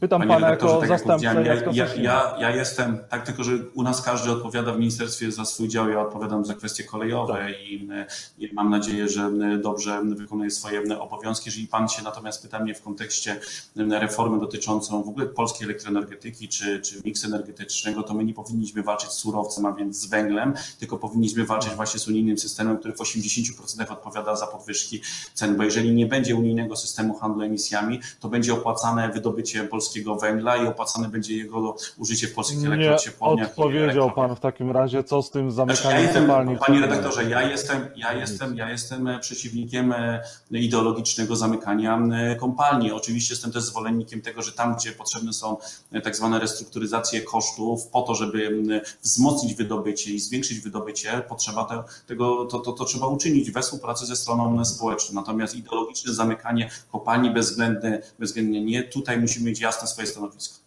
Pytam 0.03 0.21
Panie 0.21 0.33
pana 0.33 0.49
jako 0.49 0.67
tak 0.67 0.89
jak 0.89 0.99
zastępcę 0.99 1.25
ja, 1.25 1.55
ja, 1.71 1.87
ja, 1.95 2.35
ja 2.39 2.55
jestem, 2.55 2.97
tak 3.09 3.25
tylko 3.25 3.43
że 3.43 3.51
u 3.73 3.83
nas 3.83 4.01
każdy 4.01 4.31
odpowiada 4.31 4.73
w 4.73 4.79
ministerstwie 4.79 5.31
za 5.31 5.45
swój 5.45 5.67
dział, 5.67 5.89
ja 5.89 6.01
odpowiadam 6.01 6.45
za 6.45 6.53
kwestie 6.53 6.83
kolejowe 6.83 7.33
Tak. 7.33 7.51
i, 7.61 7.89
i 8.37 8.53
mam 8.53 8.69
nadzieję, 8.69 9.09
że 9.09 9.31
dobrze 9.61 10.01
wykonuję 10.15 10.51
swoje 10.51 10.99
obowiązki. 10.99 11.49
Jeżeli 11.49 11.67
pan 11.67 11.89
się 11.89 12.03
natomiast 12.03 12.41
pyta 12.41 12.59
mnie 12.59 12.75
w 12.75 12.81
kontekście 12.81 13.39
reformy 13.75 14.39
dotyczącą 14.39 15.03
w 15.03 15.09
ogóle 15.09 15.25
polskiej 15.25 15.65
elektroenergetyki 15.65 16.47
czy, 16.47 16.81
czy 16.81 17.01
miksu 17.05 17.27
energetycznego, 17.27 18.03
to 18.03 18.13
my 18.13 18.25
nie 18.25 18.33
powinniśmy 18.33 18.83
walczyć 18.83 19.09
z 19.09 19.17
surowcem, 19.17 19.65
a 19.65 19.71
więc 19.71 19.97
z 19.97 20.05
węglem, 20.05 20.53
tylko 20.79 20.97
powinniśmy 20.97 21.45
walczyć 21.45 21.73
właśnie 21.73 21.99
z 21.99 22.07
unijnym 22.07 22.37
systemem, 22.37 22.77
który 22.77 22.93
w 22.93 22.97
80% 22.97 23.91
odpowiada 23.91 24.35
za 24.35 24.47
podwyżki 24.47 25.01
cen, 25.33 25.57
bo 25.57 25.63
jeżeli 25.63 25.93
nie 25.93 26.05
będzie 26.05 26.35
unijnego 26.35 26.75
systemu 26.75 27.13
handlu 27.13 27.41
emisjami, 27.41 27.99
to 28.19 28.29
będzie 28.29 28.53
opłacane 28.53 29.09
wydobycie 29.09 29.63
polskiego 29.63 29.92
węgla 30.21 30.57
i 30.57 30.67
opłacane 30.67 31.09
będzie 31.09 31.37
jego 31.37 31.75
użycie 31.97 32.27
w 32.27 32.33
polskich 32.33 32.65
elektrociepłowniach. 32.65 33.49
odpowiedział 33.49 34.11
pan 34.11 34.35
w 34.35 34.39
takim 34.39 34.71
razie, 34.71 35.03
co 35.03 35.21
z 35.21 35.31
tym 35.31 35.51
Znaczy, 35.51 35.71
ja 35.71 35.89
zamykaniem 35.89 36.03
jestem, 36.03 36.57
panie 36.57 36.81
redaktorze, 36.81 37.29
ja 37.29 37.41
jestem, 37.41 37.87
ja 37.95 38.13
jestem, 38.13 38.57
ja 38.57 38.69
jestem 38.69 39.09
przeciwnikiem 39.21 39.91
e, 39.91 40.21
ideologicznego 40.51 41.35
zamykania 41.35 41.99
e, 42.13 42.35
kopalni. 42.35 42.91
Oczywiście 42.91 43.33
jestem 43.33 43.51
też 43.51 43.63
zwolennikiem 43.63 44.21
tego, 44.21 44.41
że 44.41 44.51
tam, 44.51 44.75
gdzie 44.75 44.91
potrzebne 44.91 45.33
są 45.33 45.57
e, 45.91 46.01
tak 46.01 46.15
zwane 46.15 46.39
restrukturyzacje 46.39 47.21
kosztów 47.21 47.87
po 47.87 48.01
to, 48.01 48.15
żeby 48.15 48.63
wzmocnić 49.01 49.53
wydobycie 49.53 50.11
i 50.11 50.19
zwiększyć 50.19 50.59
wydobycie, 50.59 51.23
potrzeba 51.27 51.65
te, 51.65 51.83
tego, 52.07 52.45
to, 52.45 52.59
to, 52.59 52.71
to 52.71 52.85
trzeba 52.85 53.07
uczynić 53.07 53.51
we 53.51 53.61
współpracy 53.61 54.05
ze 54.05 54.15
stroną 54.15 54.65
społeczną. 54.65 55.15
Natomiast 55.15 55.55
ideologiczne 55.55 56.13
zamykanie 56.13 56.69
kopalni 56.91 57.31
bezwzględne, 57.31 58.01
bezwzględnie 58.19 58.61
nie. 58.61 58.83
Tutaj 58.83 59.19
musimy 59.19 59.49
mieć 59.49 59.59
jasne 59.83 59.93
swoje 59.93 60.07
stanowisko. 60.07 60.63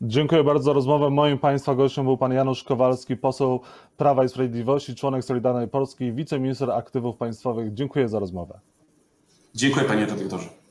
Dziękuję 0.00 0.44
bardzo 0.44 0.64
za 0.64 0.72
rozmowę. 0.72 1.10
Moim 1.10 1.38
Państwa 1.38 1.74
gościem 1.74 2.04
był 2.04 2.16
Pan 2.16 2.32
Janusz 2.32 2.64
Kowalski, 2.64 3.16
poseł 3.16 3.60
Prawa 3.96 4.24
i 4.24 4.28
Sprawiedliwości, 4.28 4.94
członek 4.94 5.24
Solidarnej 5.24 5.68
Polski, 5.68 6.12
wiceminister 6.12 6.70
aktywów 6.70 7.16
państwowych. 7.16 7.74
Dziękuję 7.74 8.08
za 8.08 8.18
rozmowę. 8.18 8.60
Dziękuję 9.54 9.84
panie 9.84 10.06
redaktorze. 10.06 10.65